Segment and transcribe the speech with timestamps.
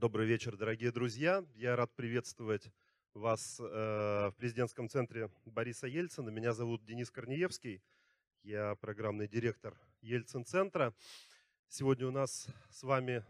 [0.00, 1.44] Добрый вечер, дорогие друзья.
[1.56, 2.72] Я рад приветствовать
[3.12, 3.64] вас э,
[4.30, 6.30] в президентском центре Бориса Ельцина.
[6.30, 7.82] Меня зовут Денис Корнеевский.
[8.42, 10.94] Я программный директор Ельцин-центра.
[11.68, 13.22] Сегодня у нас с вами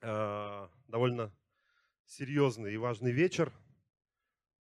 [0.00, 1.30] э, довольно
[2.06, 3.52] серьезный и важный вечер,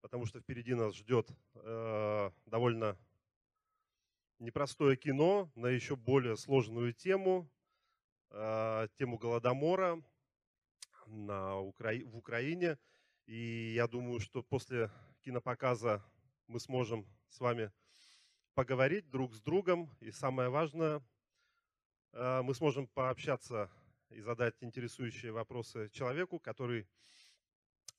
[0.01, 2.97] потому что впереди нас ждет э, довольно
[4.39, 7.49] непростое кино на еще более сложную тему,
[8.97, 10.03] тему Голодомора
[11.15, 11.93] на Укра...
[12.05, 12.77] в Украине.
[13.25, 16.03] И я думаю, что после кинопоказа
[16.47, 17.71] мы сможем с вами
[18.53, 19.89] поговорить друг с другом.
[19.99, 21.01] И самое важное,
[22.13, 23.71] э, мы сможем пообщаться
[24.09, 26.87] и задать интересующие вопросы человеку, который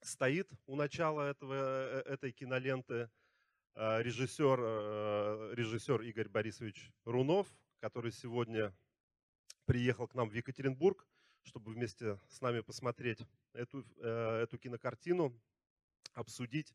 [0.01, 3.11] стоит у начала этого, э, этой киноленты,
[3.75, 7.49] э, режиссер, режиссер Игорь Борисович Рунов,
[7.81, 8.75] который сегодня
[9.65, 11.07] приехал к нам в Екатеринбург,
[11.47, 15.33] чтобы вместе с нами посмотреть эту, эту кинокартину,
[16.13, 16.75] обсудить,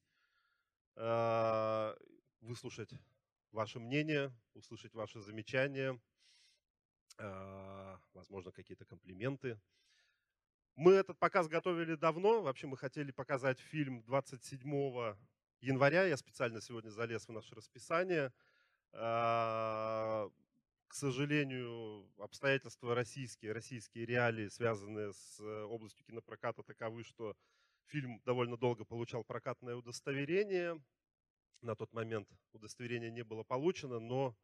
[2.42, 2.94] выслушать
[3.52, 6.00] ваше мнение, услышать ваши замечания,
[8.14, 9.60] возможно, какие-то комплименты.
[10.76, 12.42] Мы этот показ готовили давно.
[12.42, 15.16] Вообще мы хотели показать фильм 27
[15.60, 16.06] января.
[16.06, 18.32] Я специально сегодня залез в наше расписание.
[20.92, 27.34] К сожалению, обстоятельства российские, российские реалии, связанные с э, областью кинопроката, таковы, что
[27.86, 30.84] фильм довольно долго получал прокатное удостоверение.
[31.62, 34.36] На тот момент удостоверение не было получено, но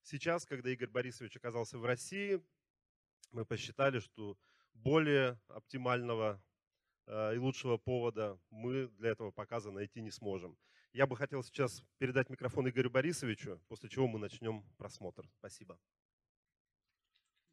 [0.00, 2.42] сейчас, когда Игорь Борисович оказался в России,
[3.30, 4.38] мы посчитали, что
[4.72, 6.42] более оптимального
[7.04, 10.56] э, и лучшего повода мы для этого показа найти не сможем.
[10.92, 15.26] Я бы хотел сейчас передать микрофон Игорю Борисовичу, после чего мы начнем просмотр.
[15.38, 15.80] Спасибо.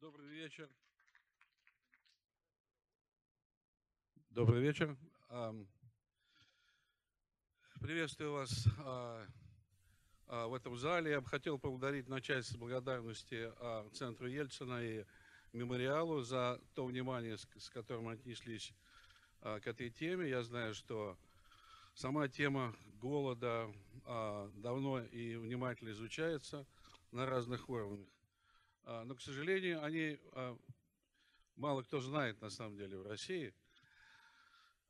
[0.01, 0.69] Добрый вечер.
[4.29, 4.97] Добрый вечер.
[7.79, 9.25] Приветствую вас а,
[10.27, 11.11] а, в этом зале.
[11.11, 15.05] Я бы хотел поблагодарить, начать с благодарности а, Центру Ельцина и
[15.53, 18.73] Мемориалу за то внимание, с которым отнеслись
[19.39, 20.29] к этой теме.
[20.29, 21.17] Я знаю, что
[21.93, 23.73] сама тема голода
[24.55, 26.65] давно и внимательно изучается
[27.11, 28.09] на разных уровнях.
[28.85, 30.19] Но, к сожалению, они
[31.55, 33.53] мало кто знает на самом деле в России–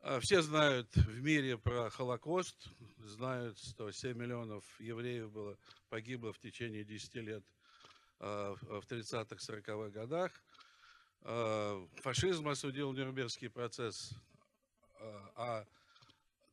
[0.01, 5.57] а, все знают в мире про Холокост, знают, что 7 миллионов евреев было,
[5.89, 7.43] погибло в течение 10 лет
[8.19, 10.31] а, в 30-х, 40-х годах.
[11.23, 14.13] А, фашизм осудил Нюрнбергский процесс,
[15.35, 15.65] а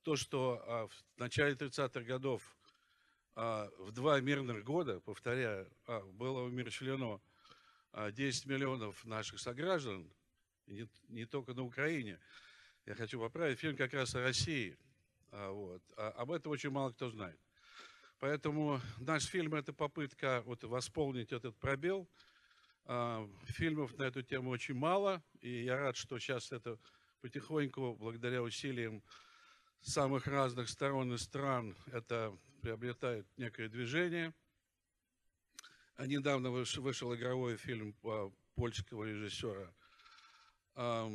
[0.06, 2.56] то, что в начале 30-х годов
[3.34, 5.68] в два мирных года, повторяю,
[6.12, 7.20] было умерщвлено
[8.12, 10.08] 10 миллионов наших сограждан,
[11.08, 12.20] не только на Украине,
[12.84, 14.78] я хочу поправить, фильм как раз о России.
[15.32, 15.82] А, вот.
[15.96, 17.40] А об этом очень мало кто знает.
[18.20, 22.08] Поэтому наш фильм– это попытка вот восполнить этот пробел.
[22.84, 26.78] А, фильмов на эту тему очень мало, и я рад, что сейчас это
[27.22, 29.02] потихоньку, благодаря усилиям
[29.80, 34.34] самых разных сторон и стран, это приобретает некое движение.
[35.96, 37.94] А недавно вышел, игровой фильм
[38.54, 39.72] польского режиссера
[40.76, 41.10] а,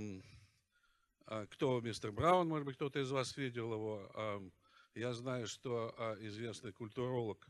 [1.51, 4.51] кто мистер Браун, может быть, кто-то из вас видел его.
[4.95, 7.47] Я знаю, что а, известный культуролог,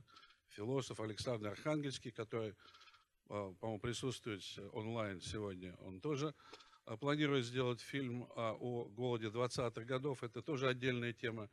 [0.50, 2.54] философ Александр Архангельский, который,
[3.30, 6.36] а, по-моему, присутствует онлайн сегодня, он тоже
[7.00, 10.24] планирует сделать фильм о голоде 20-х годов.
[10.24, 11.50] Это тоже отдельная тема,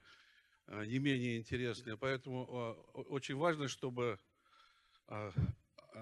[0.67, 1.97] не менее интересная.
[1.97, 2.45] Поэтому
[2.95, 4.19] очень важно, чтобы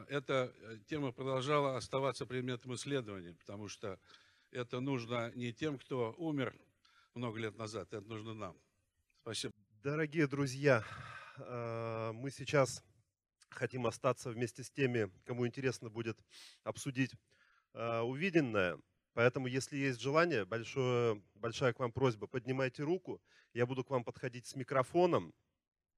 [0.09, 0.53] эта
[0.86, 3.98] тема продолжала оставаться предметом исследования, потому что
[4.50, 6.54] это нужно не тем, кто умер
[7.15, 8.56] много лет назад, это нужно нам.
[9.22, 9.53] Спасибо.
[9.82, 10.84] Дорогие друзья,
[11.38, 12.84] э, мы сейчас
[13.50, 16.19] хотим остаться вместе с теми, кому интересно будет
[16.62, 17.12] обсудить
[17.72, 18.78] э, увиденное.
[19.16, 23.18] Поэтому, если есть желание, большое, большая к вам просьба, поднимайте руку.
[23.54, 25.33] Я буду к вам подходить с микрофоном.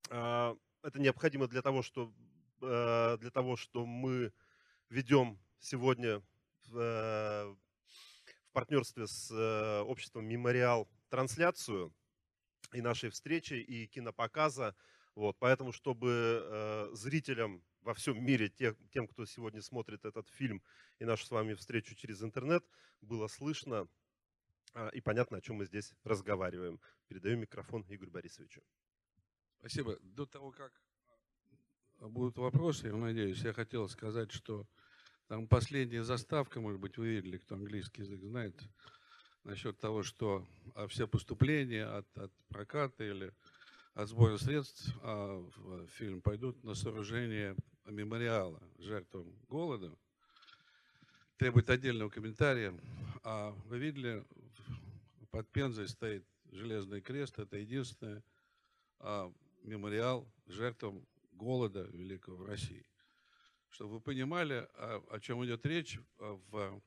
[0.08, 0.54] Э,
[0.84, 2.12] это необходимо для того, что,
[2.60, 4.32] для того, что мы
[4.88, 6.22] ведем сегодня
[6.66, 7.56] в
[8.52, 11.92] партнерстве с э, обществом «Мемориал» трансляцию
[12.72, 14.76] и нашей встречи, и кинопоказа.
[15.18, 20.62] Вот, поэтому, чтобы э, зрителям во всем мире, те, тем, кто сегодня смотрит этот фильм
[21.00, 22.64] и нашу с вами встречу через интернет,
[23.00, 23.88] было слышно
[24.74, 26.78] э, и понятно, о чем мы здесь разговариваем.
[27.08, 28.62] Передаю микрофон Игорю Борисовичу.
[29.58, 29.98] Спасибо.
[30.02, 30.72] До того, как
[31.98, 34.68] будут вопросы, я надеюсь, я хотел сказать, что
[35.26, 38.54] там последняя заставка, может быть, вы видели, кто английский язык знает.
[39.42, 43.34] насчет того, что а, все поступления от, от проката или
[43.94, 49.96] от сбора средств а, в фильм пойдут на сооружение мемориала жертвам голода.
[51.36, 52.74] Требует отдельного комментария.
[53.22, 54.24] А вы видели,
[55.30, 57.38] под Пензой стоит Железный крест.
[57.38, 58.22] Это единственный
[59.00, 59.32] а,
[59.62, 62.86] мемориал жертвам голода великого в России.
[63.68, 66.80] Чтобы вы понимали, о, о чем идет речь, в,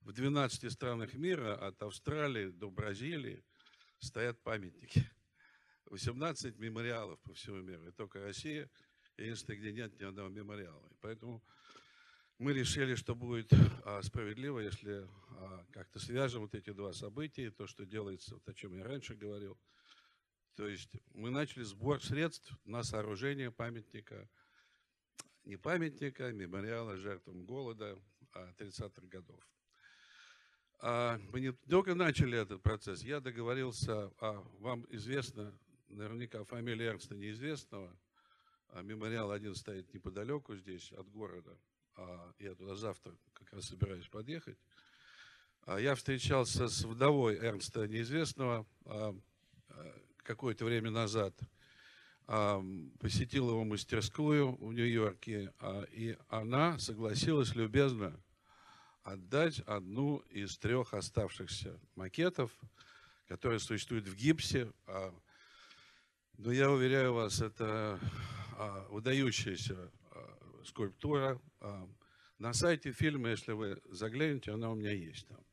[0.00, 3.44] в 12 странах мира, от Австралии до Бразилии,
[4.00, 5.08] стоят памятники.
[5.90, 7.86] 18 мемориалов по всему миру.
[7.88, 8.70] И только Россия
[9.18, 10.86] единственное, где нет ни одного мемориала.
[10.90, 11.42] И поэтому
[12.38, 13.52] мы решили, что будет
[13.84, 15.06] а, справедливо, если
[15.36, 19.14] а, как-то свяжем вот эти два события, то, что делается, вот о чем я раньше
[19.14, 19.58] говорил.
[20.54, 24.28] То есть мы начали сбор средств на сооружение памятника,
[25.44, 27.98] не памятника, а мемориала жертвам голода
[28.58, 29.40] 30-х годов.
[31.32, 35.58] Мы не только начали этот процесс, я договорился, а вам известно,
[35.90, 37.96] наверняка фамилия Эрнста неизвестного,
[38.68, 41.56] а мемориал один стоит неподалеку здесь от города,
[41.96, 44.58] а я туда завтра как раз собираюсь подъехать.
[45.64, 49.14] А я встречался с вдовой Эрнста неизвестного а,
[50.18, 51.34] какое-то время назад,
[53.00, 55.52] посетил его мастерскую в Нью-Йорке,
[55.90, 58.22] и она согласилась любезно
[59.02, 62.52] отдать одну из трех оставшихся макетов,
[63.26, 64.72] которые существуют в гипсе,
[66.42, 68.00] но я уверяю вас, это
[68.56, 71.38] а, выдающаяся а, скульптура.
[71.60, 71.86] А,
[72.38, 75.44] на сайте фильма, если вы заглянете, она у меня есть там.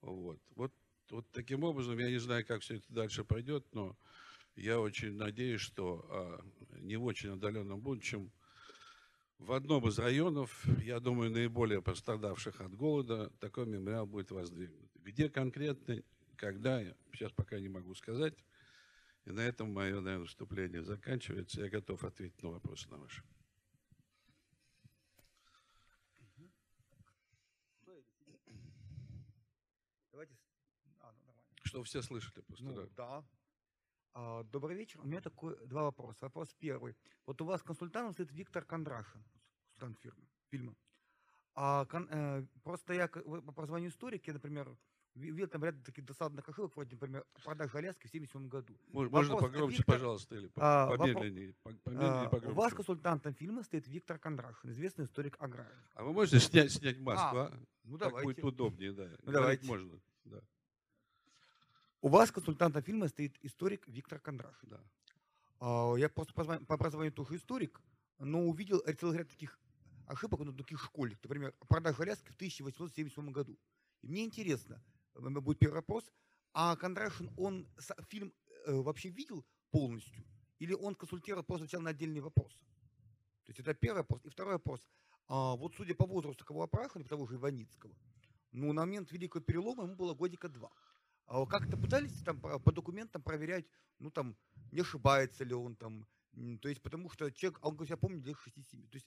[0.00, 0.40] Вот.
[0.56, 0.72] Вот,
[1.10, 3.96] вот таким образом, я не знаю, как все это дальше пойдет, но
[4.56, 6.44] я очень надеюсь, что а,
[6.80, 8.32] не в очень отдаленном будущем
[9.38, 14.90] в одном из районов, я думаю, наиболее пострадавших от голода, такой мемориал будет воздвигнут.
[15.04, 16.02] Где конкретно,
[16.34, 16.82] когда,
[17.12, 18.34] сейчас пока не могу сказать.
[19.24, 21.60] И на этом мое, наверное, выступление заканчивается.
[21.60, 23.22] Я готов ответить на вопросы на ваши.
[30.10, 30.36] Давайте...
[30.98, 31.54] А, ну, нормально.
[31.62, 32.88] Что все слышали просто, ну, да?
[32.96, 33.24] да.
[34.12, 35.00] А, добрый вечер.
[35.00, 36.24] У меня такой два вопроса.
[36.24, 36.96] Вопрос первый.
[37.26, 39.22] Вот у вас консультантом стоит Виктор Кондрашин,
[39.78, 40.76] консультант фирмы, фильма.
[41.54, 44.76] А, кон, э, просто я по прозванию историки, например,
[45.14, 48.76] видел там ряд таких досадных ошибок, вроде, например, продажа Аляски в 1977 году.
[48.92, 53.86] Можно Вопрос, погромче, Виктор, пожалуйста, или а, помедленнее, помедленнее а, У вас консультантом фильма стоит
[53.88, 55.70] Виктор Кондрашин, известный историк аграрий.
[55.94, 57.46] А вы можете снять, снять маску, а?
[57.46, 57.60] а?
[57.84, 58.26] Ну, так давайте.
[58.26, 59.08] будет удобнее, да.
[59.22, 59.66] Ну, давайте.
[59.66, 60.40] Можно, да.
[62.02, 64.68] У вас консультантом фильма стоит историк Виктор Кондрашин.
[64.68, 64.80] Да.
[65.60, 67.80] А, я просто по, по образованию тоже историк,
[68.18, 69.58] но увидел целый ряд таких
[70.06, 71.18] ошибок, ну, таких школьных.
[71.22, 73.58] Например, продажа Аляски в 1877 году.
[74.02, 74.82] И мне интересно,
[75.20, 76.10] будет первый вопрос.
[76.52, 77.68] А Кондрашин, он
[78.08, 78.32] фильм
[78.66, 80.24] э, вообще видел полностью?
[80.58, 82.58] Или он консультировал, просто отвечал на отдельные вопросы?
[83.44, 84.24] То есть это первый вопрос.
[84.24, 84.80] И второй вопрос.
[85.28, 87.94] А, вот судя по возрасту кого опрашивали, того же Иваницкого,
[88.52, 90.70] ну, на момент Великого Перелома ему было годика два.
[91.26, 93.66] А как-то пытались там по документам проверять,
[94.00, 94.36] ну, там,
[94.72, 96.06] не ошибается ли он там,
[96.60, 98.88] то есть потому что человек, он, я помню, лет 6-7.
[98.88, 99.06] То есть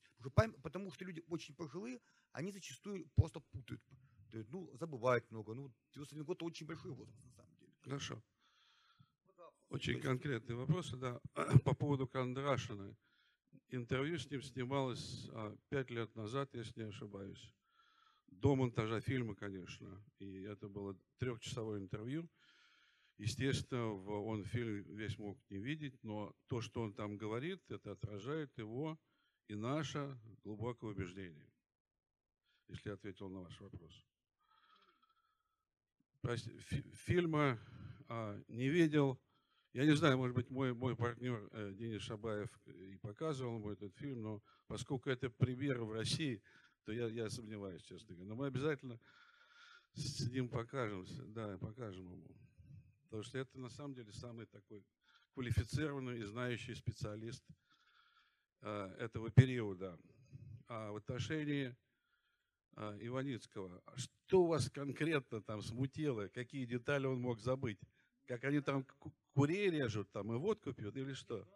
[0.62, 2.00] потому что люди очень пожилые,
[2.31, 3.81] они зачастую просто путают
[4.50, 5.54] ну, забывает много.
[5.54, 7.72] Ну, 91 год– очень большой возраст, на самом деле.
[7.82, 8.24] Хорошо.
[9.70, 11.20] Очень конкретные вопросы, да.
[11.66, 12.96] По поводу Кондрашина.
[13.70, 17.54] Интервью с ним снималось а, пять лет назад, если не ошибаюсь.
[18.28, 20.04] До монтажа фильма, конечно.
[20.20, 22.30] И это было трехчасовое интервью.
[23.18, 28.56] Естественно, он фильм весь мог не видеть, но то, что он там говорит, это отражает
[28.58, 29.00] его
[29.48, 31.50] и наше глубокое убеждение.
[32.68, 34.04] Если я ответил на ваш вопрос
[37.06, 37.60] фильма
[38.08, 39.20] а, не видел.
[39.74, 43.96] Я не знаю, может быть, мой, мой партнер э, Денис Шабаев и показывал ему этот
[43.96, 46.42] фильм, но поскольку это премьера в России,
[46.86, 48.30] то я, я сомневаюсь, честно говоря.
[48.30, 49.00] Но мы обязательно
[49.96, 52.36] с ним покажем, да, покажем ему.
[53.06, 54.86] Потому что это на самом деле самый такой
[55.34, 57.44] квалифицированный и знающий специалист
[58.62, 60.00] э, этого периода.
[60.68, 61.75] А в отношении
[62.75, 63.82] Иваницкого.
[63.86, 66.27] А что у вас конкретно там смутило?
[66.27, 67.80] Какие детали он мог забыть?
[68.25, 68.86] Как они там
[69.34, 71.48] курей режут там и водку пьют или что?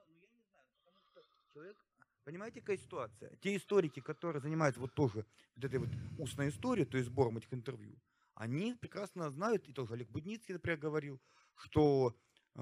[2.24, 3.36] Понимаете, какая ситуация?
[3.38, 7.54] Те историки, которые занимаются вот тоже вот этой вот устной историей, то есть сбором этих
[7.54, 7.98] интервью,
[8.34, 11.22] они прекрасно знают, и тоже Олег Будницкий, например, говорил,
[11.56, 12.16] что,
[12.56, 12.62] э,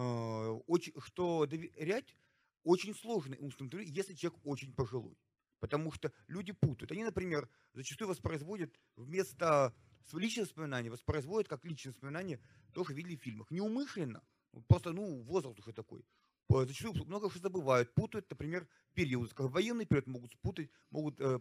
[0.67, 2.15] очень, что доверять
[2.63, 5.17] очень сложно устным интервью, если человек очень пожилой.
[5.59, 6.91] Потому что люди путают.
[6.91, 9.73] Они, например, зачастую воспроизводят вместо
[10.05, 12.39] свои личные воспоминания воспроизводят как личные воспоминания,
[12.73, 13.49] то, что видели в фильмах.
[13.51, 14.21] Неумышленно,
[14.67, 16.05] просто, ну, возраст уже такой.
[16.47, 19.33] По- Зачастую много что забывают, путают, например, период.
[19.33, 21.39] Как военный период могут спутать, могут э,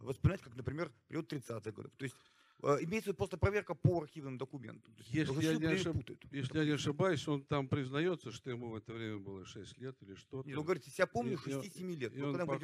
[0.00, 1.92] воспринять, как, например, период 30-х годов.
[1.96, 2.16] То есть
[2.64, 4.92] э, имеется просто проверка по архивным документам.
[4.98, 6.24] Если я не ошиб- путают.
[6.32, 9.96] Если я не ошибаюсь, он там признается, что ему в это время было 6 лет
[10.02, 10.48] или что-то.
[10.48, 12.12] Не, ну, говорите, себя помню И- и он- 6-7 лет.
[12.16, 12.58] И он, когда мы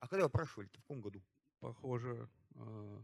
[0.00, 0.66] А когда вы прошли?
[0.66, 1.22] В каком году?
[1.60, 2.28] похоже.
[2.54, 3.02] а,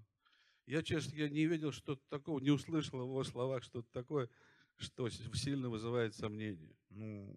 [0.66, 4.30] Я, честно, я не видел что-то такого, не услышал в его словах что-то такое,
[4.76, 6.76] что сильно вызывает сомнения.
[6.90, 7.36] Ну,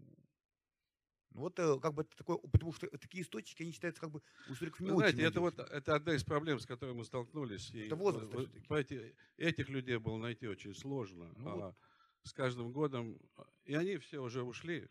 [1.32, 4.22] ну вот э, как бы это такое, потому что такие источники, они считаются как бы
[4.50, 7.04] у историков не Вы очень знаете, это вот это одна из проблем, с которой мы
[7.04, 7.72] столкнулись.
[7.72, 11.34] и Это возраст вы- понимаете, этих людей было найти очень сложно.
[11.38, 11.76] Ну а вот.
[12.24, 14.88] с каждым годом, а, и они все уже ушли,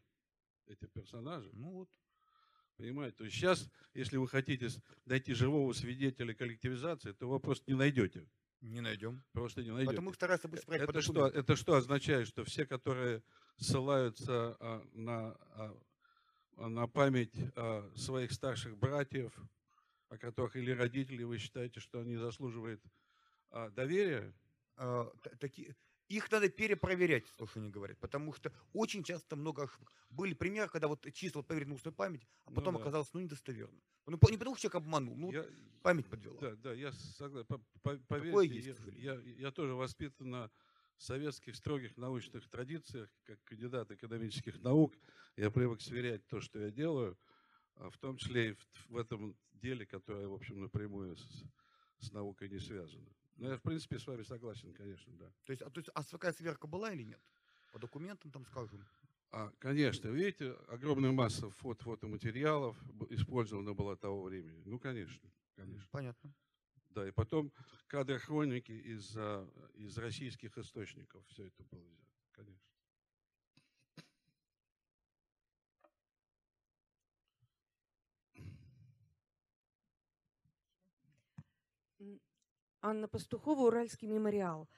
[0.66, 1.50] эти персонажи.
[1.52, 1.90] Ну вот.
[2.76, 3.16] Понимаете?
[3.16, 4.68] То есть сейчас, если вы хотите
[5.06, 8.26] найти живого свидетеля коллективизации, то вы просто не найдете.
[8.60, 9.22] Не найдем.
[9.32, 9.90] Просто не найдете.
[9.90, 12.28] Потому стараются быть спрятать это, что, это что означает?
[12.28, 13.22] Что все, которые
[13.56, 15.78] ссылаются а, на, а,
[16.56, 19.32] а, на память а, своих старших братьев,
[20.08, 22.82] о которых или родителей вы считаете, что они заслуживают
[23.50, 24.34] а, доверия,
[25.40, 25.74] такие,
[26.08, 29.92] их надо перепроверять, то, что они говорят, потому что очень часто много ошибок.
[30.10, 32.80] Были примеры, когда вот числа поверили на устную память, а Ну потом да.
[32.80, 33.80] оказалось, ну, недостоверно.
[34.06, 35.44] Ну, не потому, что человек обманул, ну, я,
[35.82, 36.38] память подвела.
[36.40, 37.64] Да, да, я согласен.
[37.82, 40.50] Поверьте, есть, я, я, я тоже воспитан на
[40.98, 44.94] советских строгих научных традициях, как кандидат экономических наук.
[45.36, 47.18] Я привык сверять то, что я делаю,
[47.74, 51.44] а в том числе и в, в этом деле, которое, в общем, напрямую с,
[51.98, 53.08] с наукой не связано.
[53.36, 55.30] Но я, в принципе, с вами согласен, конечно, да.
[55.44, 57.20] То есть, а, то есть, а такая сверка была или нет?
[57.72, 58.84] По документам, там, скажем.
[59.30, 62.76] А, конечно, видите, огромная масса фото фотоматериалов
[63.10, 64.62] использована была того времени.
[64.64, 65.88] Ну, конечно, конечно.
[65.90, 66.32] Понятно.
[66.90, 67.52] Да, и потом
[67.88, 72.75] кадры хроники из, а, из российских источников все это было взято, конечно.
[82.86, 84.68] Анна Пастухова, Уральский мемориал.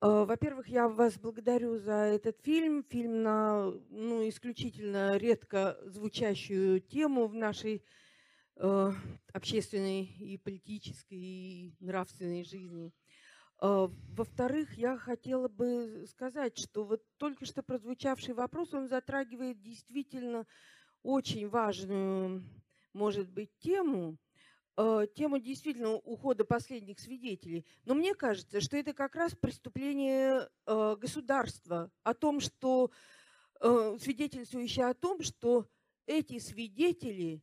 [0.00, 2.82] Э, Во-первых, я вас благодарю за этот фильм.
[2.82, 7.84] Фильм на ну, исключительно редко звучащую тему в нашей
[8.56, 8.92] э,
[9.34, 12.90] общественной и политической и нравственной жизни.
[13.60, 20.46] Э, Во-вторых, я хотела бы сказать, что вот только что прозвучавший вопрос, он затрагивает действительно
[21.02, 22.42] очень важную,
[22.94, 24.16] может быть, тему,
[24.76, 27.64] э, тему действительно ухода последних свидетелей.
[27.84, 32.90] Но мне кажется, что это как раз преступление э, государства о том, что
[33.60, 35.66] э, свидетельствующее о том, что
[36.06, 37.42] эти свидетели,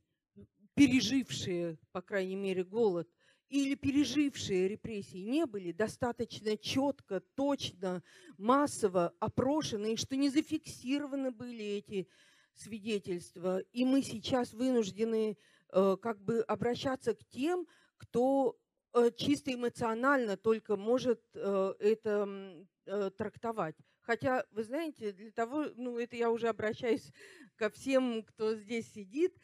[0.73, 3.09] пережившие, по крайней мере, голод,
[3.49, 8.03] или пережившие репрессии, не были достаточно четко, точно,
[8.37, 12.07] массово опрошены, и что не зафиксированы были эти
[12.53, 13.59] свидетельства.
[13.71, 15.37] И мы сейчас вынуждены
[15.71, 18.57] как бы обращаться к тем, кто
[18.93, 23.75] э, чисто эмоционально только может э, это э, трактовать.
[24.01, 27.11] Хотя, вы знаете, для того, ну это я уже обращаюсь
[27.55, 29.37] ко всем, кто здесь сидит,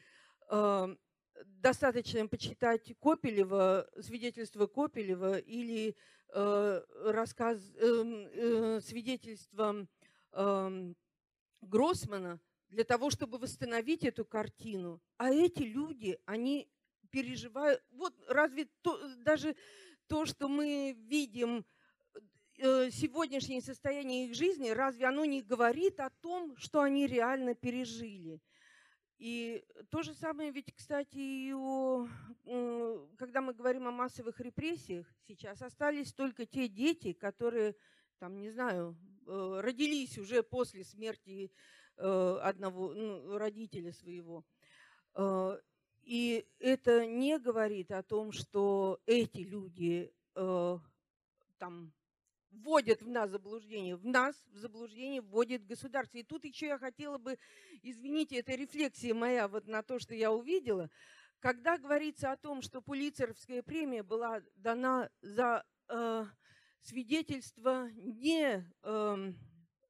[0.50, 0.96] э,
[1.46, 5.96] достаточно почитать Копелева, свидетельство Копелева или
[6.34, 9.86] э, рассказ, э, свидетельство
[10.32, 10.96] эм,
[11.62, 15.02] Гроссмана для того, чтобы восстановить эту картину.
[15.18, 16.70] А эти люди, они
[17.10, 17.84] переживают...
[17.92, 19.56] Вот разве то, даже
[20.08, 21.66] то, что мы видим
[22.58, 28.42] э, сегодняшнее состояние их жизни, разве оно не говорит о том, что они реально пережили?
[29.18, 32.08] И то же самое ведь, кстати, и о,
[33.18, 37.76] когда мы говорим о массовых репрессиях, сейчас остались только те дети, которые,
[38.20, 41.50] там, не знаю, э, родились уже после смерти
[41.98, 44.44] одного ну, родителя своего.
[45.16, 45.58] Э,
[46.04, 50.78] И это не говорит о том, что эти люди э,
[51.58, 51.92] там
[52.52, 53.96] вводят в нас заблуждение.
[53.96, 56.18] В нас в заблуждение вводит государство.
[56.18, 57.38] И тут еще я хотела бы,
[57.82, 60.90] извините, это рефлексия моя вот на то, что я увидела.
[61.40, 66.26] Когда говорится о том, что Пулицеровская премия была дана за э,
[66.82, 69.38] свидетельство не эм,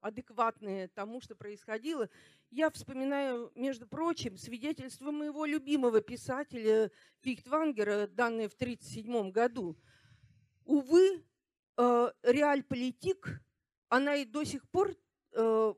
[0.05, 2.07] адекватные тому, что происходило,
[2.51, 9.75] я вспоминаю, между прочим, свидетельство моего любимого писателя Фихтвангера, данное в 1937 году.
[10.63, 11.23] Увы,
[11.77, 13.41] э, реальполитик,
[13.89, 14.95] она и до сих пор
[15.31, 15.73] э,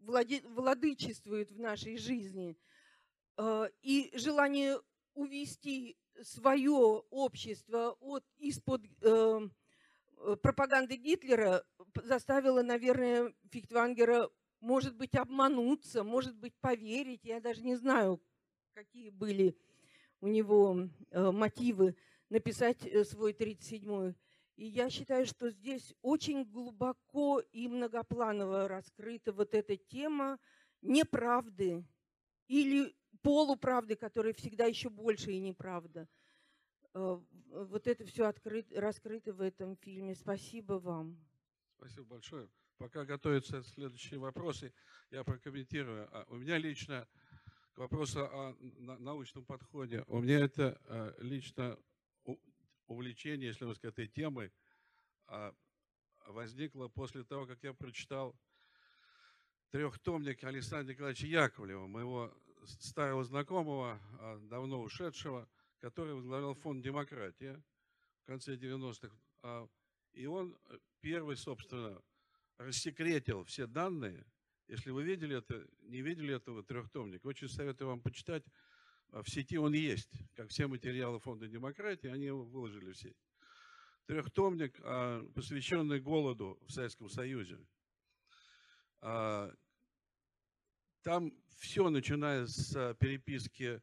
[0.00, 2.56] владычествует в нашей жизни.
[3.36, 4.80] Э, И желание
[5.14, 8.82] увести свое общество от, из-под
[10.20, 17.24] э, э, пропаганды Гитлера заставила, наверное, Фихтвангера, может быть, обмануться, может быть, поверить.
[17.24, 18.20] Я даже не знаю,
[18.74, 19.56] какие были
[20.20, 21.96] у него э, мотивы
[22.28, 24.14] написать э, свой 37-й.
[24.56, 30.38] И я считаю, что здесь очень глубоко и многопланово раскрыта вот эта тема
[30.82, 31.84] неправды
[32.46, 36.06] или полуправды, которая всегда еще больше и неправда.
[36.94, 37.20] Э,
[37.52, 40.14] вот это все открыто, раскрыто в этом фильме.
[40.14, 41.18] Спасибо вам.
[41.76, 42.48] Спасибо большое.
[42.78, 44.72] Пока готовятся следующие вопросы,
[45.10, 46.08] я прокомментирую.
[46.12, 47.06] А, у меня лично
[47.74, 48.56] к вопросу о
[48.98, 50.04] научном подходе.
[50.08, 51.78] У меня это э, лично
[52.86, 54.52] увлечение, если можно сказать, этой темой
[55.26, 55.54] а,
[56.26, 58.34] возникло после того, как я прочитал
[59.70, 62.34] трехтомник Александра Николаевича Яковлева, моего
[62.66, 65.48] старого знакомого, а, давно ушедшего,
[65.80, 67.62] который возглавлял фонд «Демократия»
[68.22, 69.14] в конце 90-х.
[69.42, 69.68] А,
[70.12, 72.00] и он э, первый, собственно,
[72.58, 74.24] рассекретил все данные.
[74.68, 78.44] Если вы видели это, не видели этого трехтомника, очень советую вам почитать.
[79.08, 83.12] В сети он есть, как все материалы фонда «Демократия», они его выложили все.
[84.06, 87.58] Трехтомник, а, посвященный голоду в Советском Союзе.
[91.02, 93.80] Там все, начиная с а, переписки а, а,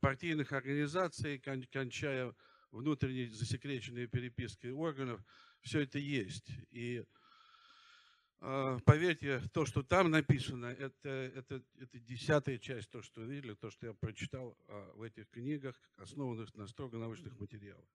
[0.00, 2.34] партийных организаций, кончая
[2.70, 5.20] внутренней засекреченной перепиской органов,
[5.60, 6.50] все это есть.
[6.70, 7.04] И
[8.38, 13.70] поверьте, то, что там написано, это, это, это десятая часть, то, что вы видели, то,
[13.70, 14.56] что я прочитал
[14.94, 17.88] в этих книгах, основанных на строго научных материалах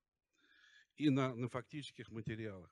[0.96, 2.72] и на, на фактических материалах.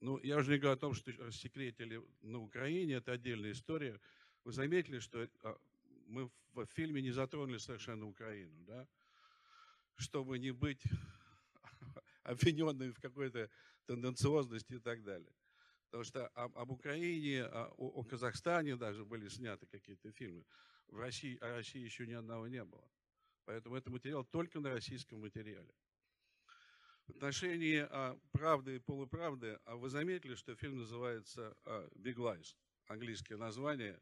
[0.00, 3.98] Ну, я уже не говорю о том, что рассекретили на Украине, это отдельная история.
[4.44, 5.58] Вы заметили, что а,
[6.06, 8.86] мы в фильме не затронули совершенно Украину, да?
[9.96, 10.82] Чтобы не быть
[12.22, 13.50] обвиненными в какой-то
[13.86, 15.32] тенденциозности и так далее.
[15.86, 20.44] Потому что об, об Украине, о, о Казахстане даже были сняты какие-то фильмы.
[20.88, 22.86] В России, о России еще ни одного не было.
[23.46, 25.72] Поэтому это материал только на российском материале.
[27.06, 32.56] В отношении а, правды и полуправды, а вы заметили, что фильм называется а, Big Lies,
[32.88, 34.00] английское название.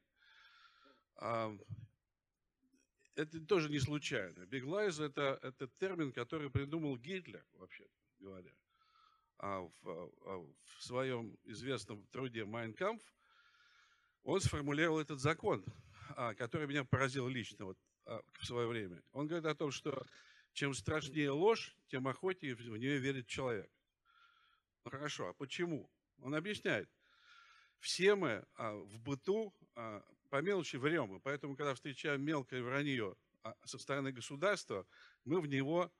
[1.17, 1.55] А,
[3.15, 4.41] это тоже не случайно.
[4.45, 7.87] Big Lies это, это термин, который придумал Гитлер, вообще
[8.19, 8.53] говоря.
[9.39, 13.03] А в, а в своем известном труде «Mein Kampf»
[14.23, 15.65] он сформулировал этот закон,
[16.17, 19.03] а, который меня поразил лично вот, а, в свое время.
[19.13, 20.07] Он говорит о том, что
[20.55, 23.71] чем страшнее ложь, тем охотнее в нее верит человек.
[24.85, 25.91] Ну хорошо, а почему?
[26.19, 26.89] Он объясняет.
[27.81, 33.17] Все мы а, в быту а, по мелочи врем, и поэтому, когда встречаем мелкое вранье
[33.43, 34.87] а, со стороны государства,
[35.25, 35.93] мы в него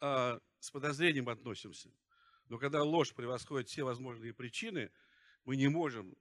[0.00, 1.90] а, с подозрением относимся.
[2.48, 4.90] Но когда ложь превосходит все возможные причины,
[5.44, 6.14] мы не можем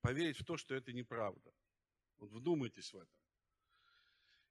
[0.00, 1.52] поверить в то, что это неправда.
[2.16, 3.23] Вот вдумайтесь в это.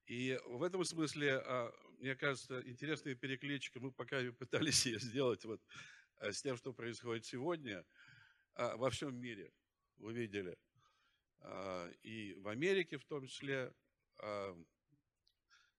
[0.06, 3.80] И в этом смысле а, мне кажется, интересная перекличка.
[3.80, 5.62] Мы пока пытались ее сделать вот
[6.18, 7.86] э, с тем, что происходит сегодня
[8.56, 9.54] а, во всем мире.
[9.98, 10.58] Вы видели.
[11.40, 13.74] А, и в Америке в том числе,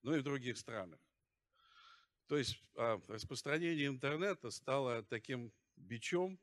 [0.03, 0.99] ну и в других странах.
[2.27, 6.39] То есть распространение интернета стало таким бичом,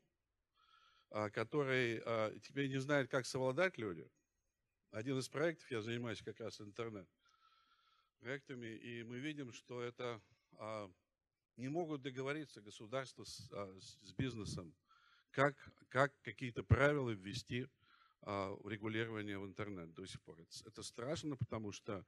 [1.09, 2.01] который
[2.41, 4.09] теперь не знает, как совладать люди.
[4.91, 7.07] Один из проектов, я занимаюсь как раз интернет–
[8.23, 10.21] проектами, и мы видим, что это
[10.57, 10.89] а,
[11.57, 14.73] не могут договориться государства с, а, с бизнесом,
[15.31, 15.57] как,
[15.89, 17.67] как какие-то правила ввести
[18.21, 20.39] а, регулирование в интернет до сих пор.
[20.39, 22.05] Это, это страшно, потому что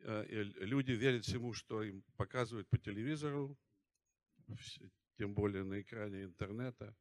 [0.00, 3.56] а, люди верят всему, что им показывают по телевизору,
[5.16, 6.96] тем более на экране интернета.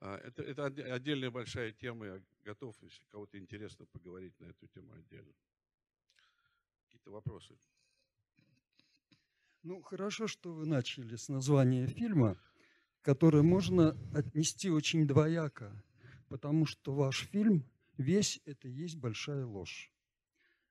[0.00, 2.06] А, это, это отдельная большая тема.
[2.06, 5.34] Я готов, если кого-то интересно, поговорить на эту тему отдельно
[6.88, 7.58] какие-то вопросы?
[9.62, 12.36] Ну, хорошо, что вы начали с названия фильма,
[13.02, 15.84] которое можно отнести очень двояко,
[16.28, 17.64] потому что ваш фильм
[17.98, 19.92] весь это есть большая ложь.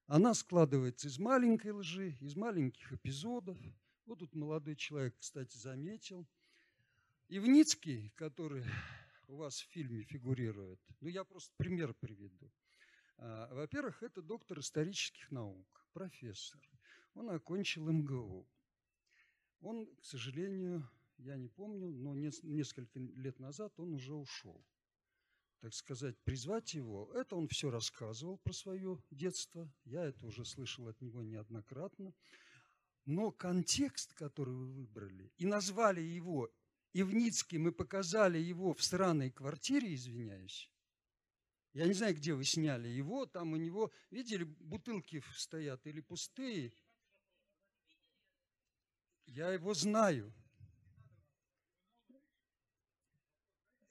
[0.08, 3.58] Она складывается из маленькой лжи, из маленьких эпизодов.
[4.06, 6.26] Вот тут молодой человек, кстати, заметил.
[7.28, 8.64] Ивницкий, который
[9.28, 12.52] у вас в фильме фигурирует, ну я просто пример приведу.
[13.18, 16.62] А, во-первых, это доктор исторических наук профессор.
[17.14, 18.48] Он окончил МГУ.
[19.62, 24.64] Он, к сожалению, я не помню, но несколько лет назад он уже ушел.
[25.62, 29.74] Так сказать, призвать его, это он все рассказывал про свое детство.
[29.86, 32.14] Я это уже слышал от него неоднократно.
[33.06, 36.52] Но контекст, который вы выбрали, и назвали его
[36.94, 40.70] Ивницким, и показали его в сраной квартире, извиняюсь,
[41.78, 46.74] я не знаю, где вы сняли его, там у него, видели, бутылки стоят или пустые.
[49.28, 50.34] Я его знаю.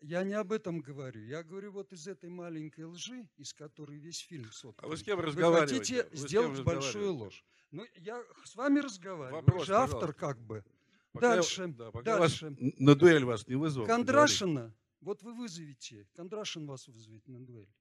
[0.01, 1.25] Я не об этом говорю.
[1.25, 4.85] Я говорю вот из этой маленькой лжи, из которой весь фильм сотворен.
[4.85, 5.75] А вы с кем Вы разговариваете?
[5.79, 7.45] хотите Вы с кем сделать большую ложь.
[7.71, 9.43] Ну, я с вами разговариваю.
[9.43, 10.21] Вопрос, Вы же автор пожалуйста.
[10.21, 10.65] как бы.
[11.13, 12.47] Пока я- Дальше, да, пока вас дальше.
[12.61, 13.87] н- на дуэль вас не вызвал.
[13.87, 14.75] Кондрашина,
[15.07, 17.73] вот вы вызовете, Кондрашин вас вызовет на дуэль.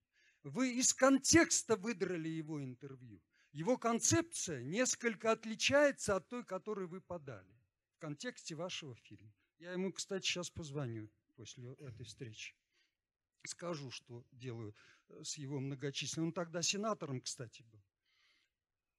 [0.44, 3.20] Вы из контекста выдрали его интервью.
[3.52, 7.60] Его концепция несколько отличается от той, которую вы подали
[7.96, 9.34] в контексте вашего фильма.
[9.58, 12.56] Я ему, кстати, сейчас позвоню после этой встречи.
[13.48, 14.76] Скажу, что делаю
[15.10, 16.28] э, с его многочисленным.
[16.28, 17.84] Он тогда сенатором, кстати, был.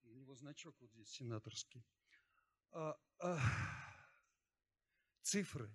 [0.03, 1.85] У него значок вот здесь сенаторский.
[2.73, 3.39] А, а,
[5.23, 5.73] цифры.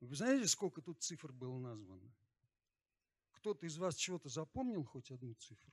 [0.00, 2.12] Вы знаете, сколько тут цифр было названо?
[3.32, 5.72] Кто-то из вас чего-то запомнил хоть одну цифру?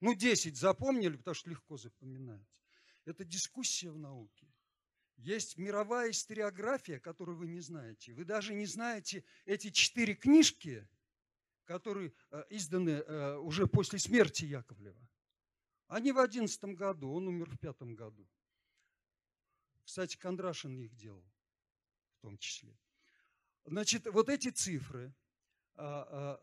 [0.00, 2.60] Ну, 10 запомнили, потому что легко запоминается.
[3.04, 4.46] Это дискуссия в науке.
[5.16, 8.12] Есть мировая историография, которую вы не знаете.
[8.12, 10.86] Вы даже не знаете эти четыре книжки,
[11.64, 15.08] которые э, изданы э, уже после смерти Яковлева.
[15.88, 18.28] Они в одиннадцатом году, он умер в пятом году.
[19.84, 21.24] Кстати, Кондрашин их делал
[22.16, 22.76] в том числе.
[23.66, 25.12] Значит, вот эти цифры.
[25.74, 26.38] А,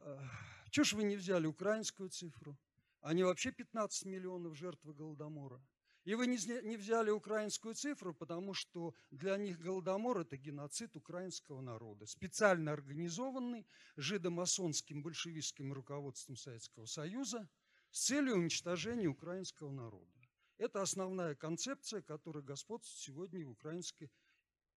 [0.71, 2.57] Чего ж вы не взяли украинскую цифру?
[2.99, 5.61] Они вообще 15 миллионов жертв Голодомора.
[6.03, 11.61] И вы не не взяли украинскую цифру, потому что для них Голодомор– это геноцид украинского
[11.61, 17.49] народа, специально организованный жидомасонским большевистским руководством Советского Союза
[17.91, 20.19] с целью уничтожения украинского народа.
[20.57, 24.11] Это основная концепция, которая господствует сегодня в украинской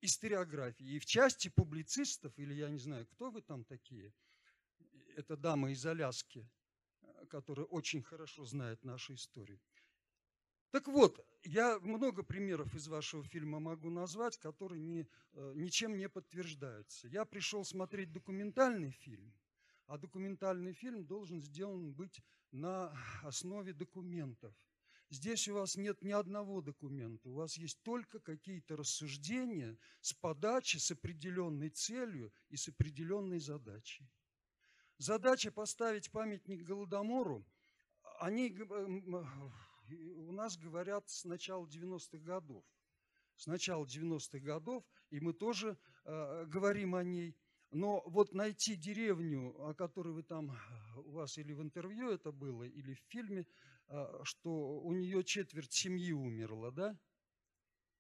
[0.01, 0.87] историографии.
[0.87, 4.13] И в части публицистов, или я не знаю, кто вы там такие,
[5.17, 6.49] это дама из Аляски,
[7.03, 9.61] э, которая очень хорошо знает нашу историю.
[10.71, 16.09] Так вот, я много примеров из вашего фильма могу назвать, которые не, э, ничем не
[16.09, 17.09] подтверждаются.
[17.09, 19.33] Я пришел смотреть документальный фильм,
[19.87, 24.55] а документальный фильм должен сделан быть на основе документов.
[25.09, 30.79] Здесь у вас нет ни одного документа, у вас есть только какие-то рассуждения с подачи,
[30.79, 34.11] с определенной целью и с определенной задачей.
[34.99, 37.47] Задача поставить памятник Голодомору,
[38.19, 38.87] они э,
[40.17, 42.65] у нас говорят с начала 90-х годов.
[43.37, 47.37] С начала 90-х годов, и мы тоже э, говорим о ней.
[47.77, 52.33] Но вот найти деревню, о которой вы там, э, у вас или в интервью это
[52.33, 53.47] было, или в фильме,
[53.89, 56.99] э, что у нее четверть семьи умерла, да?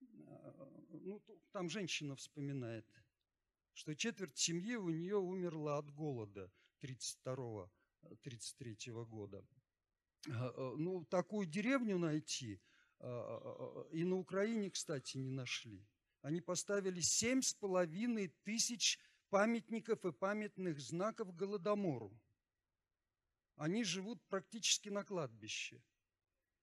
[0.01, 0.53] Э,
[1.05, 1.21] Ну,
[1.53, 2.87] там женщина вспоминает,
[3.75, 9.47] что четверть семьи у нее умерла от голода 32-33 года.
[10.27, 12.63] Ну, такую деревню найти,
[13.93, 15.87] и на Украине, кстати, не нашли.
[16.23, 18.99] Они поставили семь с половиной тысяч
[19.31, 22.13] памятников и памятных знаков Голодомору.
[23.57, 25.83] Они живут практически на кладбище.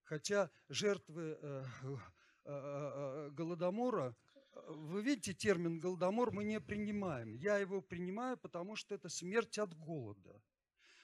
[0.04, 1.98] Хотя жертвы э, э,
[2.46, 7.34] э, Голодомора, э, вы видите, термин Голодомор мы не принимаем.
[7.36, 10.42] Я его принимаю, потому что это смерть от голода.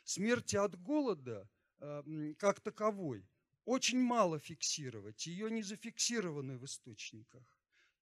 [0.04, 3.26] Смерти от голода э, как таковой
[3.66, 5.28] очень мало фиксировать.
[5.28, 7.59] Ее не зафиксированы в источниках.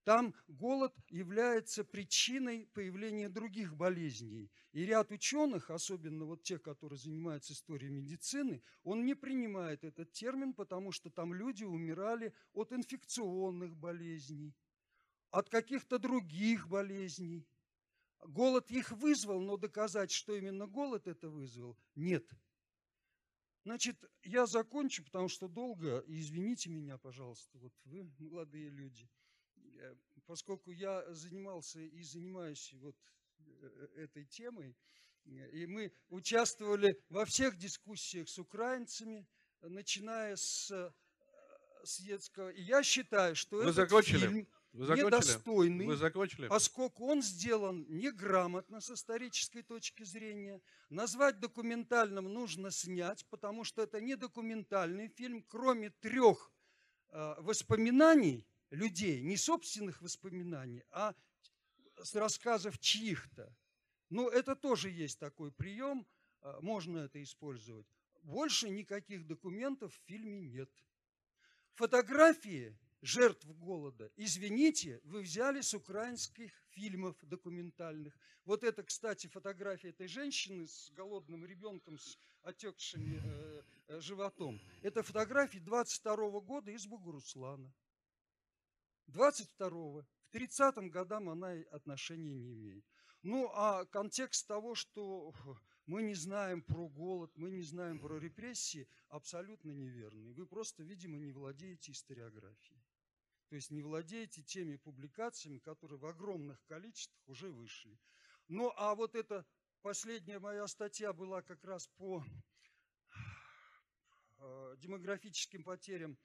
[0.08, 4.50] Там голод является причиной появления других болезней.
[4.72, 10.54] И ряд ученых, особенно вот те, которые занимаются историей медицины, он не принимает этот термин,
[10.54, 14.56] потому что там люди умирали от инфекционных болезней,
[15.30, 17.46] от каких-то других болезней.
[18.24, 22.26] Голод их вызвал, но доказать, что именно голод это вызвал, нет.
[23.65, 29.10] Значит, я закончу, потому что долго, и извините меня, пожалуйста, вот вы, молодые люди,
[30.27, 32.95] поскольку я занимался и занимаюсь вот
[33.39, 34.75] э, этой темой,
[35.25, 39.25] э, и мы участвовали во всех дискуссиях с украинцами,
[39.61, 40.91] начиная с, э,
[41.83, 42.49] с детского.
[42.49, 44.19] И я считаю, что Вы этот закончили?
[44.19, 45.05] фильм Вы закончили?
[45.05, 46.47] недостойный, Вы закончили?
[46.47, 50.61] поскольку он сделан неграмотно с исторической точки зрения.
[50.89, 56.51] Назвать документальным нужно снять, потому что это не документальный фильм, кроме трех
[57.09, 61.15] э, воспоминаний людей, не собственных воспоминаний, а
[62.03, 63.56] с рассказов чьих-то.
[64.10, 66.08] Ну, это тоже есть такой прием,
[66.41, 67.88] э, можно это использовать.
[68.21, 70.69] Больше никаких документов в фильме нет.
[71.75, 74.12] Фотографии жертв голода.
[74.15, 78.17] Извините, вы взяли с украинских фильмов документальных.
[78.45, 84.60] Вот это, кстати, фотография этой женщины с голодным ребенком, с отекшим э, э, животом.
[84.82, 87.71] Это фотографии 22 -го года из Бугуруслана.
[89.08, 90.06] 22-го.
[90.30, 92.86] К 30-м годам она отношения не имеет.
[93.24, 95.34] Ну, а контекст того, что
[95.86, 100.34] мы не знаем про голод, мы не знаем про репрессии, абсолютно неверный.
[100.34, 102.84] Вы просто, видимо, не владеете историографией.
[103.50, 107.98] То есть не владеете теми публикациями, которые в огромных количествах уже вышли.
[108.50, 109.46] Ну, а вот эта
[109.82, 112.24] последняя моя статья была как раз по
[114.38, 116.17] э, демографическим потерям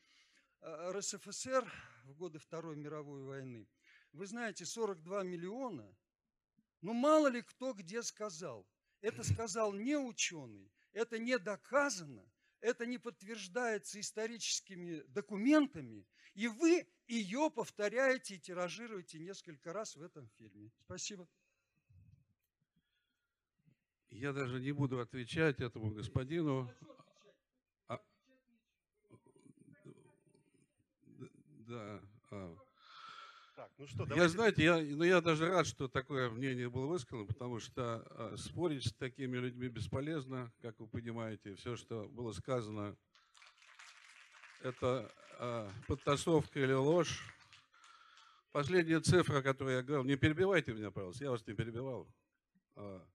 [0.63, 1.71] РСФСР
[2.05, 3.69] в годы Второй мировой войны.
[4.13, 5.97] Вы знаете, 42 миллиона,
[6.81, 8.67] ну мало ли кто где сказал.
[9.01, 12.25] Это сказал не ученый, это не доказано,
[12.61, 20.29] это не подтверждается историческими документами, и вы ее повторяете и тиражируете несколько раз в этом
[20.39, 20.71] фильме.
[20.85, 21.29] Спасибо.
[24.09, 26.71] Я даже не буду отвечать этому господину.
[27.89, 27.99] А,
[31.73, 32.01] да.
[32.31, 32.57] А.
[33.57, 34.23] Так, ну что, давайте...
[34.23, 38.35] Я, знаете, я, ну я даже рад, что такое мнение было высказано, потому что а,
[38.37, 41.55] спорить с такими людьми бесполезно, как вы понимаете.
[41.55, 42.97] Все, что было сказано,
[44.63, 47.23] это а, подтасовка или ложь.
[48.53, 52.07] Последняя цифра, которую я говорил, не перебивайте меня, пожалуйста, я вас не перебивал.
[52.77, 53.07] А,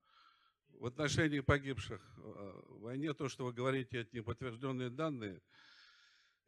[0.80, 5.42] в отношении погибших в войне, то, что вы говорите, это неподтвержденные данные,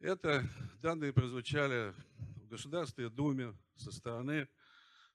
[0.00, 0.48] это
[0.80, 1.92] данные прозвучали
[2.42, 4.48] в Государственной Думе со стороны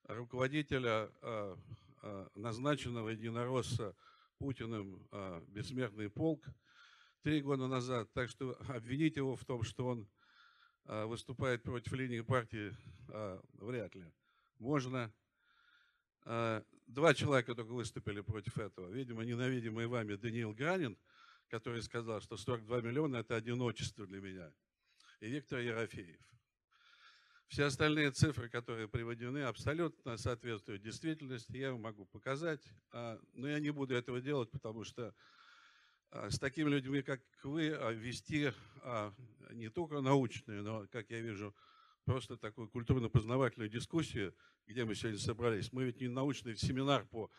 [0.04, 1.58] руководителя а,
[2.02, 3.94] а, назначенного единоросса
[4.38, 5.02] Путиным
[5.48, 6.44] бессмертный полк
[7.22, 8.12] три года назад.
[8.12, 10.08] Так что обвинить его в том, что он
[10.84, 12.70] выступает против линии партии,
[13.54, 14.04] вряд ли.
[14.58, 15.10] Можно
[16.24, 18.90] Два человека только выступили против этого.
[18.90, 20.98] Видимо, ненавидимый вами Даниил Гранин,
[21.48, 24.52] который сказал, что 42 миллиона– это одиночество для меня.
[25.20, 26.20] И Виктор Ерофеев.
[27.48, 31.56] Все остальные цифры, которые приведены, абсолютно соответствуют действительности.
[31.56, 35.14] Я вам могу показать, а, но я не буду этого делать, потому что
[36.10, 38.52] а, с такими людьми, как вы, а, вести
[39.52, 41.56] не только научные, но, как я вижу,
[42.04, 44.34] просто такую культурно-познавательную дискуссию,
[44.66, 45.72] где мы сегодня собрались.
[45.72, 47.30] Мы ведь не научный семинар по,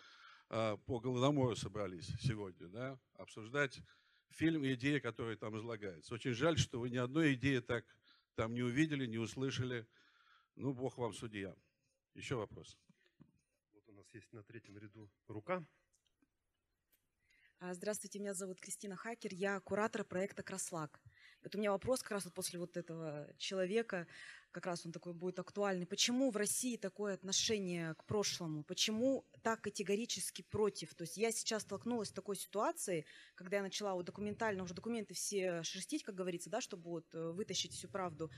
[0.50, 3.82] по Голодомору собрались сегодня, да, обсуждать
[4.30, 6.14] фильм и идеи, которые там излагаются.
[6.14, 7.86] Очень жаль, что вы ни одной идеи так
[8.36, 9.88] там не увидели, не услышали.
[10.56, 11.56] Ну, Бог вам судья.
[12.14, 12.78] Еще вопрос.
[13.74, 15.66] Вот у нас есть на третьем ряду рука.
[17.60, 21.02] А, здравствуйте, меня зовут Кристина Хакер, я куратор проекта «Краслак».
[21.48, 24.06] Вот у меня вопрос как раз вот после вот этого человека,
[24.52, 25.86] как раз он такой будет актуальный.
[25.86, 28.66] Почему в России такое отношение к прошлому?
[28.66, 30.94] Почему так категорически против?
[30.94, 35.14] То есть я сейчас столкнулась с такой ситуацией, когда я начала вот документально уже документы
[35.14, 38.30] все шерстить, как говорится, да, чтобы вот э, вытащить всю правду.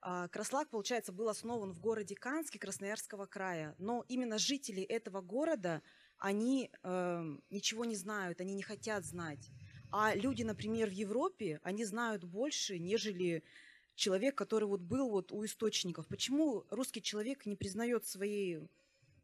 [0.00, 5.82] А, Краслак, получается, был основан в городе Канске Красноярского края, но именно жители этого города,
[6.18, 9.50] они э, ничего не знают, они не хотят знать.
[9.96, 13.44] А люди, например, в Европе, они знают больше, нежели
[13.94, 16.08] человек, который вот был вот у источников.
[16.08, 18.68] Почему русский человек не признает своей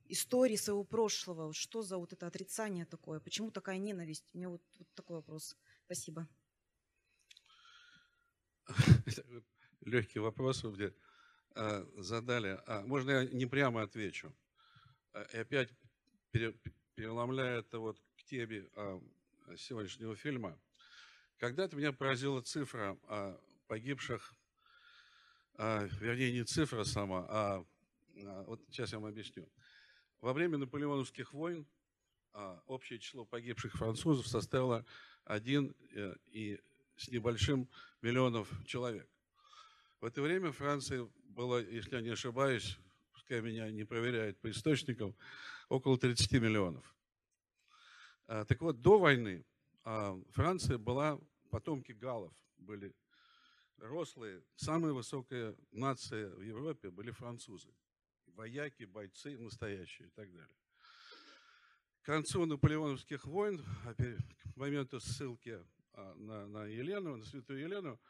[0.06, 1.52] истории, своего прошлого?
[1.52, 3.18] Что за вот это отрицание такое?
[3.18, 4.30] Почему такая ненависть?
[4.32, 5.56] У меня вот, вот такой вопрос.
[5.86, 6.28] Спасибо.
[9.80, 10.94] Легкий вопрос вы мне
[11.56, 12.60] а, задали.
[12.66, 14.32] А, можно я не прямо отвечу?
[15.14, 15.74] А, и опять
[16.94, 18.70] переломляя это вот к теме
[19.56, 20.58] сегодняшнего фильма.
[21.38, 24.34] Когда-то меня поразила цифра о погибших,
[25.54, 27.66] а, вернее, не цифра сама, а,
[28.16, 29.48] а вот сейчас я вам объясню.
[30.20, 31.66] Во время наполеоновских войн
[32.32, 34.84] а, общее число погибших французов составило
[35.24, 36.60] 1 э, и
[36.96, 37.68] с небольшим
[38.02, 39.08] миллионов человек.
[40.00, 42.78] В это время Франции было, если я не ошибаюсь,
[43.12, 45.14] пускай меня не проверяют по источникам,
[45.68, 46.94] около 30 миллионов.
[48.32, 49.44] А, так вот, до войны
[49.82, 51.18] а, Франция была,
[51.50, 52.94] потомки галлов были
[53.78, 54.44] рослые.
[54.54, 57.74] Самая высокая нация в Европе были французы.
[58.26, 60.56] Вояки, бойцы настоящие и так далее.
[62.02, 63.64] К концу наполеоновских войн,
[63.96, 68.00] к моменту ссылки а, на, на Елену, на святую Елену,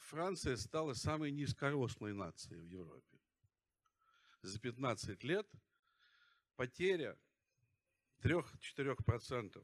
[0.00, 3.18] Франция стала самой низкорослой нацией в Европе.
[4.42, 5.50] За 15 лет
[6.56, 7.16] потеря
[8.24, 9.62] 3-4%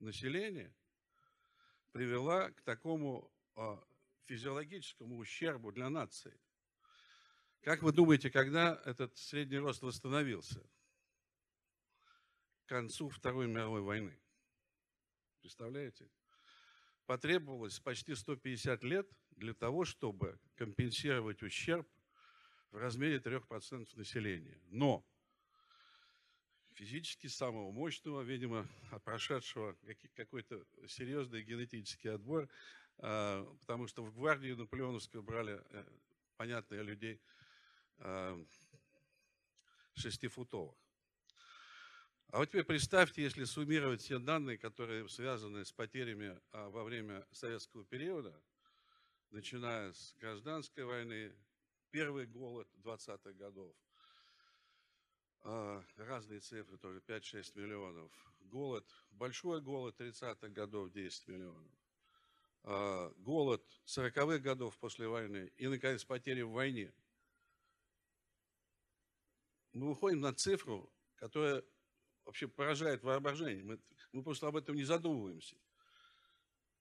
[0.00, 0.74] населения
[1.92, 3.78] привела к такому а,
[4.24, 6.38] физиологическому ущербу для нации.
[7.60, 10.64] Как вы думаете, когда этот средний рост восстановился?
[12.64, 14.18] К концу Второй мировой войны.
[15.40, 16.08] Представляете?
[17.04, 21.86] Потребовалось почти 150 лет для того, чтобы компенсировать ущерб
[22.70, 24.58] в размере 3% населения.
[24.66, 25.04] Но
[26.78, 28.64] физически самого мощного, видимо,
[29.04, 29.76] прошедшего
[30.14, 32.48] какой-то серьезный генетический отбор,
[32.98, 35.84] а, потому что в гвардию наполеоновскую брали, э,
[36.36, 37.20] понятно, людей
[37.98, 38.40] а,
[39.94, 40.76] шестифутовых.
[42.28, 47.26] А вот теперь представьте, если суммировать все данные, которые связаны с потерями а, во время
[47.32, 48.40] советского периода,
[49.30, 51.32] начиная с гражданской войны,
[51.90, 53.74] первый голод 20-х годов,
[55.96, 58.10] разные цифры тоже, 5-6 миллионов.
[58.40, 61.72] Голод, большой голод 30-х годов 10 миллионов.
[62.64, 66.92] А, голод 40-х годов после войны и, наконец, потери в войне.
[69.72, 71.64] Мы выходим на цифру, которая
[72.24, 73.64] вообще поражает воображение.
[73.64, 73.80] Мы,
[74.12, 75.56] мы просто об этом не задумываемся.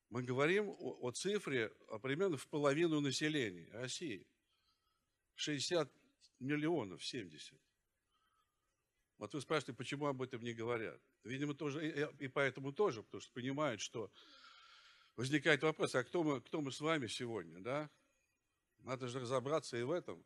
[0.10, 4.26] Мы говорим о, о цифре о примерно в половину населения России.
[5.36, 5.92] 60
[6.40, 7.54] миллионов, 70.
[9.18, 11.02] Вот вы спрашиваете, почему об этом не говорят.
[11.24, 14.12] Видимо, тоже, и поэтому тоже, потому что понимают, что
[15.16, 17.90] возникает вопрос, а кто мы, кто мы с вами сегодня, да?
[18.80, 20.24] Надо же разобраться и в этом.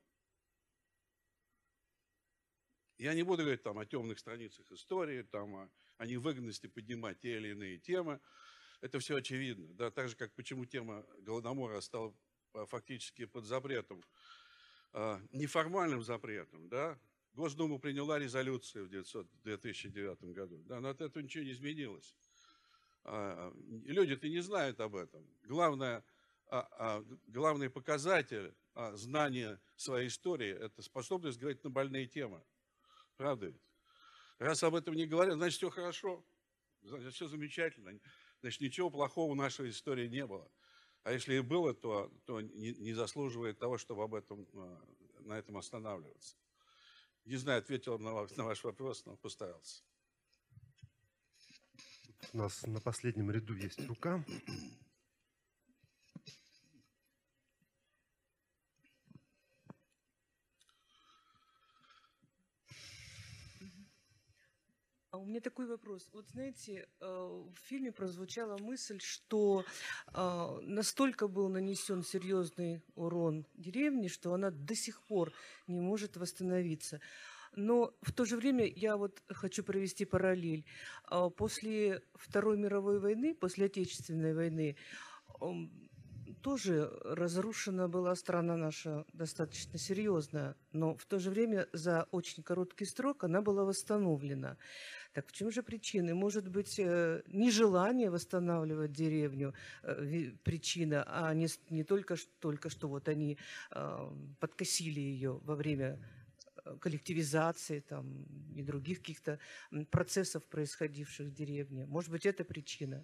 [2.97, 7.38] Я не буду говорить там о темных страницах истории, там о, о невыгодности поднимать те
[7.38, 8.19] или иные темы.
[8.82, 9.73] Это все очевидно.
[9.73, 12.13] Да, так же, как почему тема Голодомора стала
[12.54, 14.04] а, фактически под запретом,
[14.91, 16.99] а, неформальным запретом, да,
[17.34, 22.13] Госдума приняла резолюцию в 2009 году, да, но от этого ничего не изменилось.
[23.04, 23.54] А,
[23.86, 25.26] люди-то не знают об этом.
[25.44, 26.04] Главное,
[26.48, 28.54] а, а, главный показатель
[28.94, 32.44] знания своей истории– это способность говорить на больные темы.
[33.17, 33.62] Правда ведь?
[34.38, 36.26] Раз об этом не говорят, значит, все хорошо,
[36.82, 37.98] значит, все замечательно.
[38.41, 40.50] Значит, ничего плохого в нашей истории не было.
[41.04, 44.48] А если и было, то, то не, заслуживает того, чтобы об этом,
[45.20, 46.36] на этом останавливаться.
[47.26, 49.84] Не знаю, ответил на ваш, на ваш вопрос, но постарался.
[52.34, 54.24] У нас на последнем ряду есть рука.
[65.12, 66.10] А у меня такой вопрос.
[66.13, 69.65] Вот знаете, э, в фильме прозвучала мысль, что
[70.13, 75.34] э, настолько был нанесен серьезный урон деревне, что она до сих пор
[75.67, 77.02] не может восстановиться.
[77.58, 80.65] Но в то же время я вот хочу провести параллель.
[81.04, 84.78] А после Второй мировой войны, после Отечественной войны,
[86.41, 92.86] тоже разрушена была страна наша достаточно серьезно, но в то же время за очень короткий
[92.86, 94.58] срок она была восстановлена.
[95.13, 96.13] Так в чем же причины?
[96.13, 103.10] Может быть, э, нежелание восстанавливать деревню э, причина, а не, не только, только что вот
[103.10, 103.38] они
[103.71, 105.99] а, подкосили ее во время
[106.63, 108.25] э, коллективизации там,
[108.56, 109.39] и других каких-то
[109.89, 111.86] процессов, происходивших в деревне.
[111.86, 113.04] Может быть, это причина?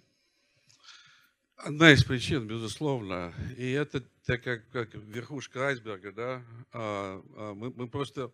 [1.58, 7.70] Одна из причин, безусловно, и это так как, как верхушка айсберга, да, а, а, мы,
[7.70, 8.32] мы просто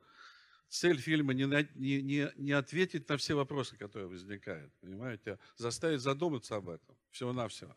[0.68, 6.02] цель фильма не, не, не, не ответить на все вопросы, которые возникают, понимаете, а заставить
[6.02, 7.74] задуматься об этом, всего-навсего.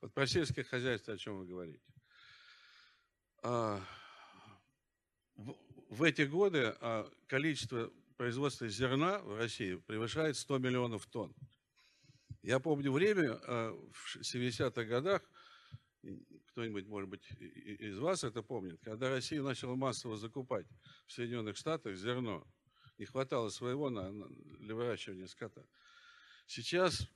[0.00, 1.82] Вот про сельское хозяйство, о чем вы говорите.
[3.42, 3.84] А,
[5.34, 5.56] в,
[5.88, 11.34] в эти годы а, количество производства зерна в России превышает 100 миллионов тонн.
[12.42, 15.22] Я помню время а, в 70-х годах,
[16.48, 20.66] кто-нибудь, может быть, из вас это помнит, когда Россия начала массово закупать
[21.06, 22.44] в Соединенных Штатах зерно,
[22.98, 24.26] не хватало своего на, на,
[24.58, 25.64] для выращивания скота.
[26.46, 27.08] Сейчас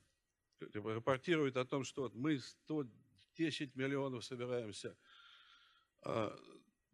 [0.61, 4.97] рапортируют о том, что вот мы 110 миллионов собираемся
[6.03, 6.39] а,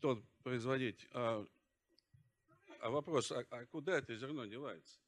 [0.00, 1.06] тонн производить.
[1.10, 1.46] А,
[2.80, 5.00] а вопрос, а, а куда это зерно девается?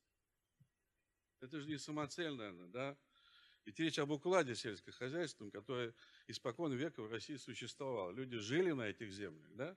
[1.40, 2.98] Это же не самоцель, наверное, да?
[3.64, 5.94] Ведь речь об укладе сельскохозяйственном, которое
[6.26, 8.10] испокон века в России существовало.
[8.10, 9.76] Люди жили на этих землях, да?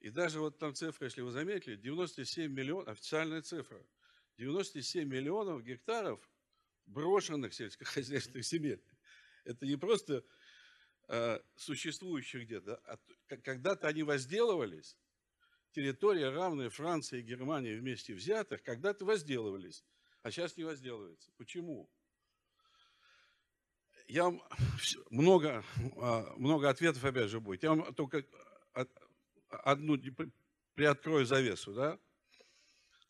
[0.00, 3.84] И даже вот там цифра, если вы заметили, 97 миллионов, официальная цифра,
[4.36, 6.20] 97 миллионов гектаров
[6.86, 8.82] брошенных сельскохозяйственных земель.
[9.44, 10.24] Это не просто
[11.08, 12.98] э, существующих где-то, а
[13.38, 14.96] когда-то они возделывались,
[15.72, 19.84] территория, равная Франции и Германии вместе взятых, когда-то возделывались,
[20.22, 21.32] а сейчас не возделывается.
[21.36, 21.90] Почему?
[24.08, 24.42] Я вам
[25.10, 25.64] много,
[25.96, 27.62] а, много ответов опять же будет.
[27.62, 28.24] Я вам только
[29.48, 29.98] одну
[30.74, 31.98] приоткрою завесу, да?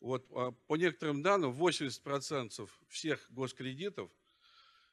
[0.01, 4.11] Вот а, по некоторым данным 80% всех госкредитов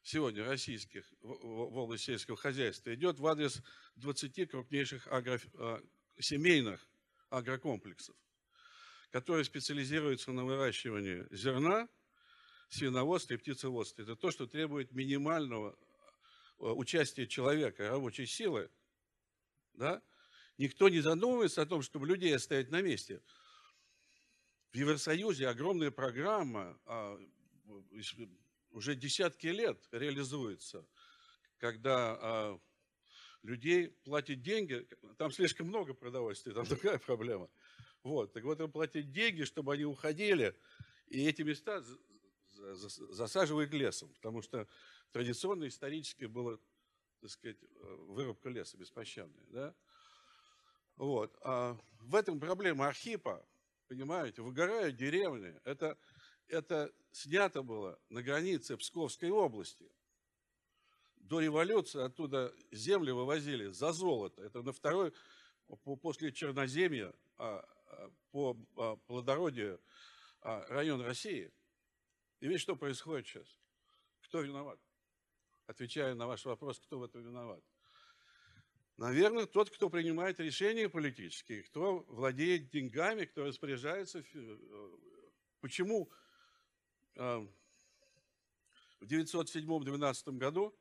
[0.03, 3.63] сегодня российских в, области сельского хозяйства идет в адрес
[3.97, 5.83] 20 крупнейших агро, а,
[6.19, 6.87] семейных
[7.31, 8.15] агрокомплексов,
[9.11, 11.89] которые специализируются на выращивании зерна,
[12.69, 14.05] свиноводстве и птицеводстве.
[14.05, 15.77] Это то, что требует минимального
[16.59, 18.71] а, участия человека, рабочей силы.
[19.75, 20.03] Да?
[20.59, 23.21] Никто не задумывается о том, чтобы людей оставить на месте.
[24.73, 27.19] В Евросоюзе огромная программа, а,
[28.71, 30.87] уже десятки лет реализуется,
[31.59, 32.61] когда а,
[33.43, 34.87] людей платят деньги,
[35.19, 37.49] там слишком много продовольствия, там такая проблема.
[38.03, 40.57] Вот, так вот им платят деньги, чтобы они уходили,
[41.09, 41.83] и эти места
[42.53, 44.67] засаживают лесом, потому что
[45.13, 46.59] традиционно, исторически было,
[47.21, 49.75] так сказать, э, вырубка леса беспощадная, да?
[50.97, 51.37] Вот.
[51.43, 53.45] А в этом проблема Архипа,
[53.89, 55.55] понимаете, выгорают деревни.
[55.65, 55.99] Это,
[56.49, 59.91] это снято было на границе Псковской области.
[61.17, 64.43] До революции оттуда земли вывозили за золото.
[64.43, 65.13] Это на второй,
[66.01, 69.81] после Черноземья, а, а, по а, плодородию
[70.41, 71.53] район России.
[72.41, 73.59] И видите, что происходит сейчас?
[74.21, 74.79] Кто виноват?
[75.67, 77.63] Отвечая на ваш вопрос, кто в этом виноват?
[78.97, 84.25] Наверное, тот, кто принимает решения политические, кто владеет деньгами, кто распоряжается.
[84.33, 84.91] Э,
[85.61, 86.11] почему
[87.17, 87.47] э,
[89.01, 90.75] в 1907-1912 году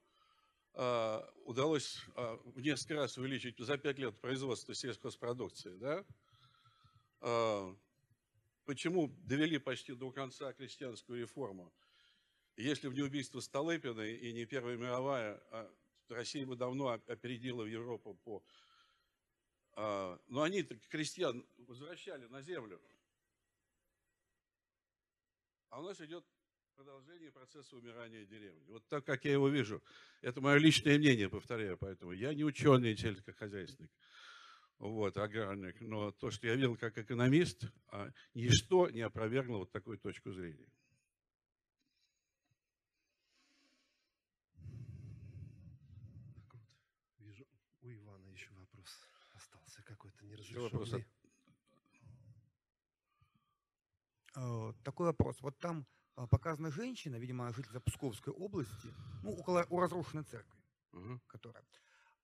[0.75, 6.05] э, удалось в несколько раз увеличить за 5 лет производство сельхозпродукции, да?
[8.65, 11.73] Почему довели почти до конца крестьянскую реформу?
[12.57, 15.69] Если в не убийство Столыпина и не Первая мировая, а
[16.09, 18.43] Россия бы давно опередила в Европу по...
[19.73, 22.81] А, но они крестьян возвращали на землю.
[25.69, 26.23] А у нас идет
[26.75, 28.63] продолжение процесса умирания деревни.
[28.67, 29.83] Вот так, как я его вижу.
[30.21, 33.91] Это мое личное мнение, повторяю, поэтому я не ученый сельскохозяйственник,
[34.77, 39.97] вот, аграрник, но то, что я видел как экономист, а, ничто не опровергло вот такую
[39.97, 40.69] точку зрения.
[50.55, 51.05] Неразрешенный.
[54.35, 55.41] Э, такой вопрос.
[55.41, 55.85] Вот там
[56.15, 58.93] а, показана женщина, видимо, жительница Псковской области,
[59.23, 60.59] ну, около у разрушенной церкви,
[60.93, 61.19] угу.
[61.27, 61.63] которая.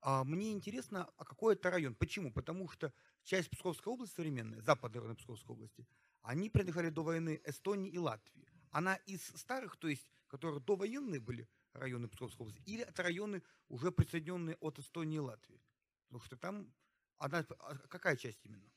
[0.01, 1.93] А мне интересно, а какой это район?
[1.95, 2.31] Почему?
[2.31, 5.85] Потому что часть Псковской области современная, западная район Псковской области,
[6.21, 8.47] они принадлежали до войны Эстонии и Латвии.
[8.71, 13.91] Она из старых, то есть, которые довоенные были районы Псковской области, или это районы, уже
[13.91, 15.61] присоединенные от Эстонии и Латвии?
[16.07, 16.73] Потому что там
[17.21, 18.67] она, а какая часть именно?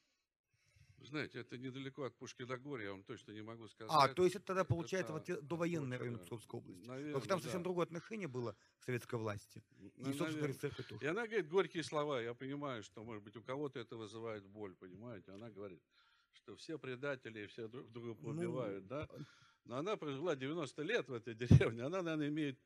[1.06, 3.92] Знаете, это недалеко от Пушкина горя, я вам точно не могу сказать.
[3.94, 6.86] А, то есть это тогда получается это, вот довоенный район Псковской области.
[6.86, 7.44] Наверное, Потому что там да.
[7.44, 9.62] совсем другое отношение было к советской власти.
[9.96, 11.04] И, собственно говоря, церковь тоже.
[11.04, 12.22] И она говорит горькие слова.
[12.22, 15.32] Я понимаю, что, может быть, у кого-то это вызывает боль, понимаете?
[15.32, 15.82] Она говорит,
[16.32, 19.08] что все предатели, все друг друга ну, убивают, ну, да?
[19.66, 21.82] Но она прожила 90 лет в этой деревне.
[21.82, 22.58] Она, наверное, имеет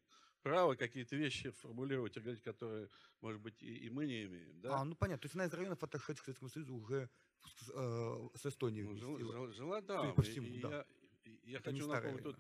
[0.43, 2.89] право какие-то вещи формулировать и говорить, которые,
[3.21, 4.61] может быть, и, и мы не имеем.
[4.61, 4.81] Да?
[4.81, 5.23] А, ну понятно.
[5.23, 7.11] То есть она из районов, отошедших к Советскому Союзу, уже
[7.57, 10.13] с, э, с Эстонией ну, жила, жила, жила да.
[10.13, 10.85] По всему, и, да.
[11.25, 12.37] Я, я хочу напомнить тут,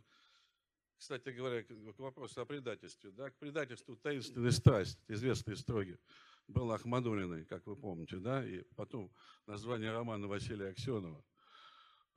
[0.96, 3.11] кстати говоря, к вопросу о предательстве.
[3.11, 5.99] Да, к предательству таинственная страсть, известные строги,
[6.46, 9.12] была Ахмадулиной, как вы помните, да, и потом
[9.46, 11.24] название романа Василия Аксенова–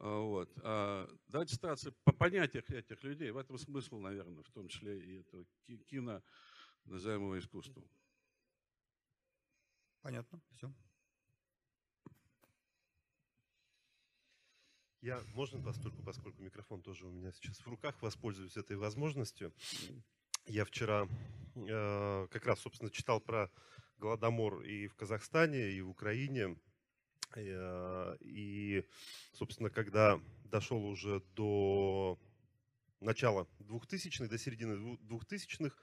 [0.01, 0.51] вот.
[0.63, 3.29] А, давайте стараться по понятиях этих людей.
[3.29, 5.45] В этом смысл, наверное, в том числе и этого
[5.87, 6.23] кино,
[6.85, 7.87] называемого искусством.
[10.01, 10.73] Понятно, все.
[15.01, 19.53] Я, можно постольку, поскольку микрофон тоже у меня сейчас в руках, воспользуюсь этой возможностью.
[20.47, 21.07] Я вчера
[21.55, 23.51] э, как раз, собственно, читал про
[23.97, 26.57] Голодомор и в Казахстане, и в Украине.
[27.35, 28.85] Э, и,
[29.33, 32.19] собственно, когда дошел уже до
[32.99, 35.75] начала 2000-х, до середины 2000-х,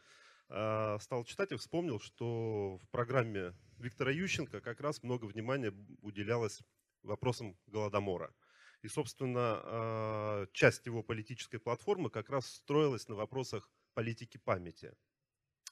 [0.50, 5.72] э, стал читать и вспомнил, что в программе Виктора Ющенко как раз много внимания
[6.02, 6.60] уделялось
[7.02, 8.34] вопросам Голодомора.
[8.82, 14.94] И, собственно, э, часть его политической платформы как раз строилась на вопросах политики памяти.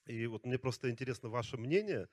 [0.07, 2.09] И вот мне просто интересно ваше мнение,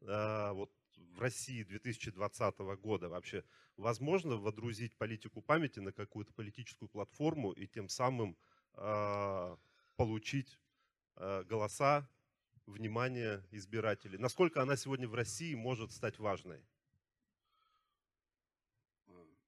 [0.00, 3.44] вот в России 2020 года вообще
[3.76, 8.36] возможно водрузить политику памяти на какую-то политическую платформу и тем самым
[8.74, 9.56] э,
[9.96, 10.58] получить
[11.16, 12.08] э, голоса,
[12.66, 14.18] внимание избирателей?
[14.18, 16.62] Насколько она сегодня в России может стать важной?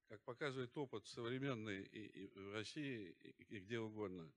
[0.09, 4.27] как показывает опыт современный и, и в России, и, и где угодно,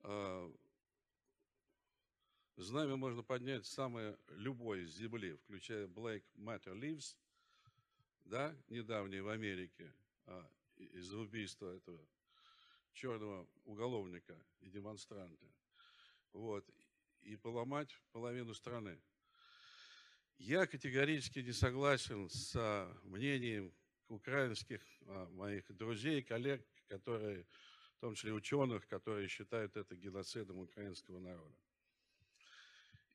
[0.00, 0.50] а,
[2.56, 7.16] знамя можно поднять самое любое с земли, включая Black Matter Leaves,
[8.24, 9.92] да, недавнее в Америке,
[10.26, 12.00] а, из-за убийства этого
[12.92, 15.46] черного уголовника и демонстранта.
[16.32, 16.68] Вот.
[17.22, 18.98] И поломать половину страны.
[20.38, 23.72] Я категорически не согласен с а, мнением
[24.08, 27.46] украинских а, моих друзей, коллег, которые,
[27.96, 31.65] в том числе ученых, которые считают это геноцидом украинского народа.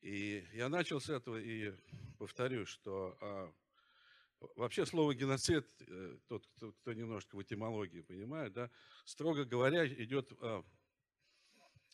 [0.02, 1.72] И я начал с этого и
[2.18, 3.52] повторю, что а,
[4.56, 8.68] вообще слово геноцид, э, тот, кто, кто немножко в этимологии понимает, да,
[9.04, 10.64] строго говоря, идет а,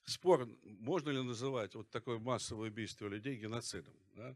[0.06, 3.94] спор, можно ли называть вот такое массовое убийство людей геноцидом.
[4.16, 4.34] Да?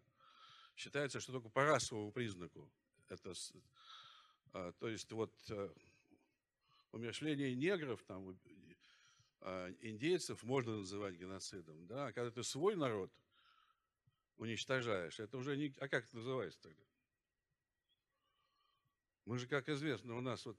[0.76, 2.70] Считается, что только по расовому признаку
[3.08, 3.32] это
[4.52, 5.70] а, то есть вот э,
[6.92, 8.38] умершление негров, там,
[9.40, 13.10] а, индейцев можно называть геноцидом, да, а когда ты свой народ
[14.43, 15.72] уничтожаешь, это уже не...
[15.78, 16.84] А как это называется тогда?
[19.24, 20.59] Мы же, как известно, у нас, вот,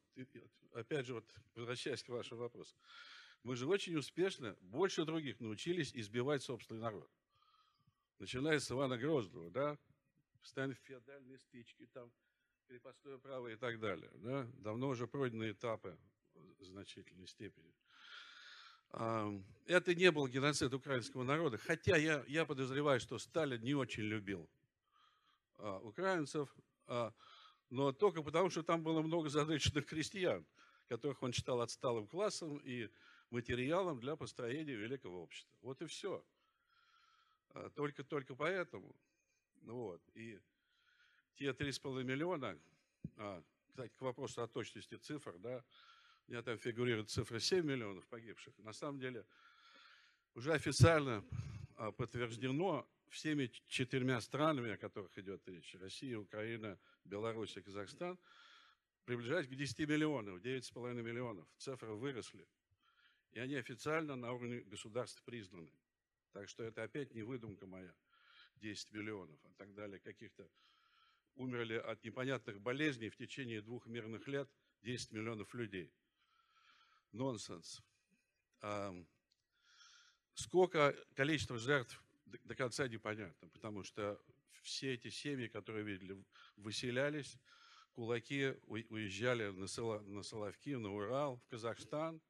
[0.72, 2.76] опять же, вот, возвращаясь к вашему вопросу,
[3.44, 7.12] мы же очень успешно, больше других научились избивать собственный народ.
[8.20, 9.78] Начиная с Ивана Грозного, да,
[10.40, 12.10] постоянно феодальные стычки, там,
[12.68, 14.12] крепостное право и так далее.
[14.16, 14.50] Да?
[14.60, 16.00] Давно уже пройдены этапы
[16.34, 17.76] в значительной степени.
[18.94, 24.48] Это не был геноцид украинского народа, хотя я, я подозреваю, что Сталин не очень любил
[25.58, 26.54] а, украинцев,
[26.86, 27.12] а,
[27.70, 30.46] но только потому, что там было много задачных крестьян,
[30.90, 32.90] которых он считал отсталым классом и
[33.32, 35.58] материалом для построения великого общества.
[35.62, 36.24] Вот и все.
[37.76, 38.96] Только-только поэтому.
[39.64, 40.02] Вот.
[40.14, 40.40] И
[41.36, 42.60] те 3,5 миллиона,
[43.18, 45.64] а, кстати, к вопросу о точности цифр, да,
[46.28, 48.58] у меня там фигурирует цифра 7 миллионов погибших.
[48.60, 49.26] На самом деле
[50.36, 51.24] уже официально
[51.76, 58.18] а, подтверждено всеми четырьмя странами, о которых идет речь, Россия, Украина, Беларусь и Казахстан,
[59.06, 61.48] приближаясь к 10 миллионам, 9,5 миллионов.
[61.58, 62.48] Цифры выросли.
[63.34, 65.72] И они официально на уровне государств признаны.
[66.32, 67.94] Так что это опять не выдумка моя,
[68.56, 70.50] 10 миллионов, а так далее, каких-то
[71.36, 74.50] умерли от непонятных болезней в течение двух мирных лет
[74.82, 75.92] 10 миллионов людей.
[77.14, 77.82] Нонсенс.
[80.34, 84.20] Сколько количество жертв до конца непонятно, потому что
[84.64, 86.22] все эти семьи, которые видели,
[86.58, 87.38] выселялись,
[87.94, 92.22] кулаки уезжали на, Соловки, на Урал, в Казахстан.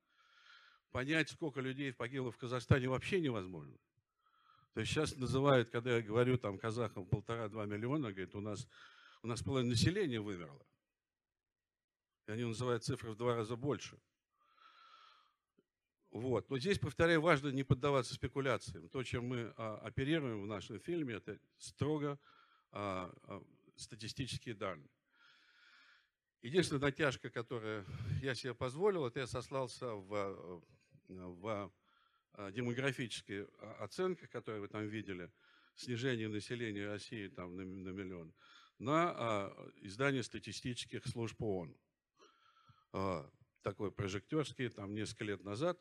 [0.91, 3.77] Понять, сколько людей погибло в Казахстане, вообще невозможно.
[4.73, 8.67] То есть сейчас называют, когда я говорю там казахам полтора-два миллиона, говорит, у нас
[9.23, 10.65] у нас половина населения вымерло.
[12.27, 13.97] И они называют цифры в два раза больше.
[16.14, 16.47] Вот.
[16.51, 18.88] Но здесь, повторяю, важно не поддаваться спекуляциям.
[18.88, 22.20] То, чем мы а, оперируем в нашем фильме, это строго
[22.72, 23.43] а, а,
[23.76, 24.91] статистические данные.
[26.43, 27.84] Единственная натяжка, которую
[28.22, 30.61] я себе позволил, это я сослался в,
[31.07, 31.74] в
[32.34, 33.47] а, демографические
[33.80, 35.32] оценки, которые вы там видели,
[35.76, 38.36] снижение населения России там, на, на миллион
[38.78, 41.76] на а, издание статистических служб ООН.
[42.91, 43.30] А,
[43.61, 45.80] такой прожектерский, там несколько лет назад.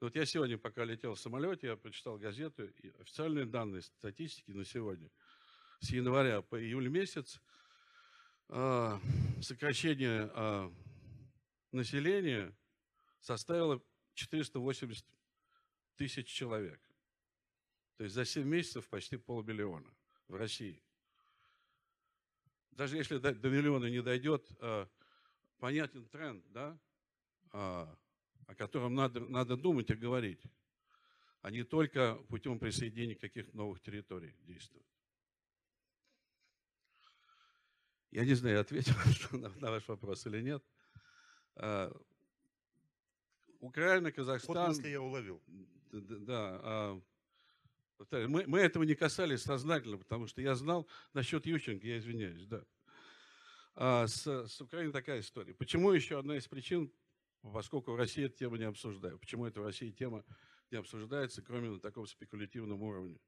[0.00, 4.64] Вот я сегодня, пока летел в самолете, я прочитал газету, и официальные данные статистики на
[4.64, 5.10] сегодня.
[5.80, 7.40] С января по июль месяц
[8.48, 9.00] а,
[9.40, 10.72] сокращение а,
[11.72, 12.54] населения
[13.20, 13.82] составило
[14.14, 15.06] 480
[15.96, 16.80] тысяч человек.
[17.96, 19.90] То есть за 7 месяцев почти полмиллиона
[20.28, 20.82] в России
[22.76, 24.86] даже если до, до миллиона не дойдет, э,
[25.58, 26.78] понятен тренд, да,
[28.46, 30.42] о котором надо, надо думать и говорить,
[31.42, 34.86] а не только путем присоединения каких-то новых территорий действовать.
[38.10, 38.94] Я не знаю, ответил
[39.32, 40.64] на, на ваш вопрос или нет.
[41.56, 41.92] А,
[43.60, 44.72] Украина, Казахстан...
[44.72, 45.42] Вот я уловил.
[45.92, 47.02] Да, да а,
[48.28, 52.64] мы, мы этого не касались сознательно, потому что я знал насчет Ющенко, я извиняюсь, да.
[53.74, 55.54] А с, с Украиной такая история.
[55.54, 56.90] Почему еще одна из причин,
[57.52, 60.24] поскольку в России эта тема не обсуждается, почему это в России тема
[60.70, 63.20] не обсуждается, кроме на таком спекулятивном уровне,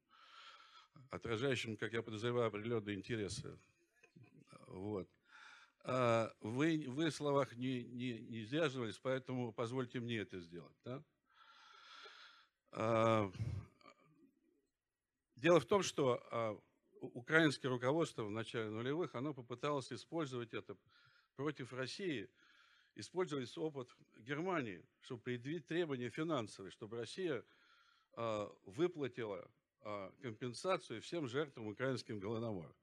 [1.11, 3.59] отражающем, как я подозреваю, определенные интересы.
[4.67, 5.09] Вот.
[5.85, 10.77] А вы, в словах не, не, не сдерживались, поэтому позвольте мне это сделать.
[10.85, 11.03] Да?
[12.73, 13.33] А,
[15.39, 16.61] Дело в том, что а,
[17.01, 20.77] украинское руководство в начале нулевых, оно попыталось использовать это
[21.37, 22.29] против России,
[22.99, 23.89] использовался опыт
[24.19, 27.45] Германии, чтобы предъявить требования финансовые, чтобы Россия
[28.15, 29.49] а, выплатила
[29.83, 32.75] а, компенсацию всем жертвам украинским голодомора.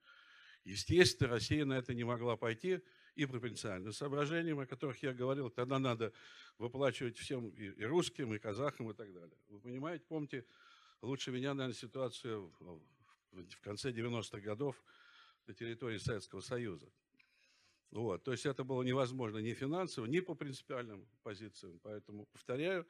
[0.63, 2.81] Естественно, Россия на это не могла пойти
[3.15, 6.13] и по принципиальным соображениям, о которых я говорил, тогда надо
[6.57, 9.37] выплачивать всем и, и русским, и казахам, и так далее.
[9.49, 10.45] Вы понимаете, помните,
[11.01, 12.81] лучше меня, наверное, ситуацию в,
[13.31, 14.81] в конце 90-х годов
[15.45, 16.89] на территории Советского Союза.
[17.91, 18.23] Вот.
[18.23, 21.79] То есть это было невозможно ни финансово, ни по принципиальным позициям.
[21.83, 22.87] Поэтому, повторяю,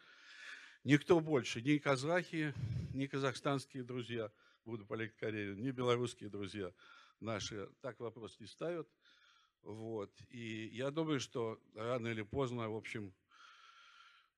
[0.83, 2.53] никто больше, ни казахи,
[2.93, 4.31] ни казахстанские друзья,
[4.65, 6.71] буду политкорректен, ни белорусские друзья
[7.19, 8.87] наши так вопрос не ставят.
[9.63, 10.11] Вот.
[10.29, 13.13] И я думаю, что рано или поздно, в общем,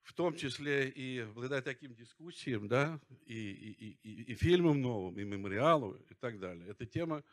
[0.03, 5.23] в том числе и благодаря таким дискуссиям, да, и, и, и, и фильмам новым, и
[5.25, 7.23] мемориалу, и так далее, эта тема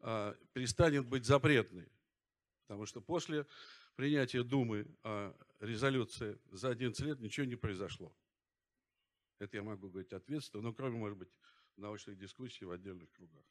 [0.00, 1.88] а, перестанет быть запретной.
[2.68, 3.46] Потому что после
[3.96, 8.14] принятия Думы о резолюции за 11 лет ничего не произошло.
[9.38, 11.30] Это я могу говорить ответственно, но кроме, может быть,
[11.76, 13.42] научных дискуссий в отдельных кругах.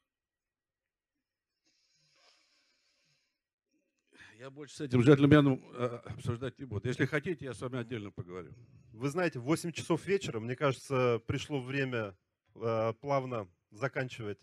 [4.37, 6.87] Я больше с этим джентльменом э, обсуждать не буду.
[6.87, 8.53] Если хотите, я с вами отдельно поговорю.
[8.93, 12.15] Вы знаете, в 8 часов вечера, мне кажется, пришло время
[12.53, 14.39] э, плавно заканчивать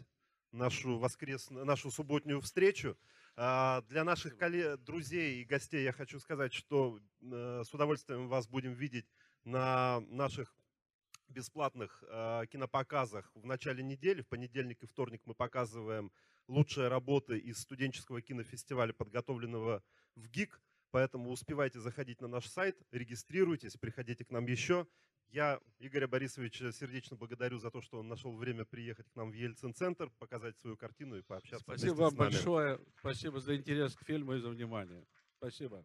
[0.51, 2.99] нашу воскресную, нашу субботнюю встречу.
[3.37, 4.37] А, для наших
[4.85, 9.07] друзей и гостей я хочу сказать, что э, с удовольствием вас будем видеть
[9.43, 10.55] на наших
[11.29, 14.23] бесплатных э, кинопоказах в начале недели.
[14.23, 16.13] В понедельник и вторник мы показываем
[16.47, 19.83] лучшие работы из студенческого кинофестиваля, подготовленного
[20.15, 20.61] в ГИК.
[20.93, 24.87] Поэтому успевайте заходить на наш сайт, регистрируйтесь, приходите к нам еще.
[25.35, 29.35] Я Игоря Борисовича сердечно благодарю за то, что он нашел время приехать к нам в
[29.35, 32.31] Ельцин-центр, показать свою картину и пообщаться Спасибо вам с нами.
[32.31, 32.81] большое.
[33.01, 35.05] Спасибо за интерес к фильму и за внимание.
[35.39, 35.85] Спасибо.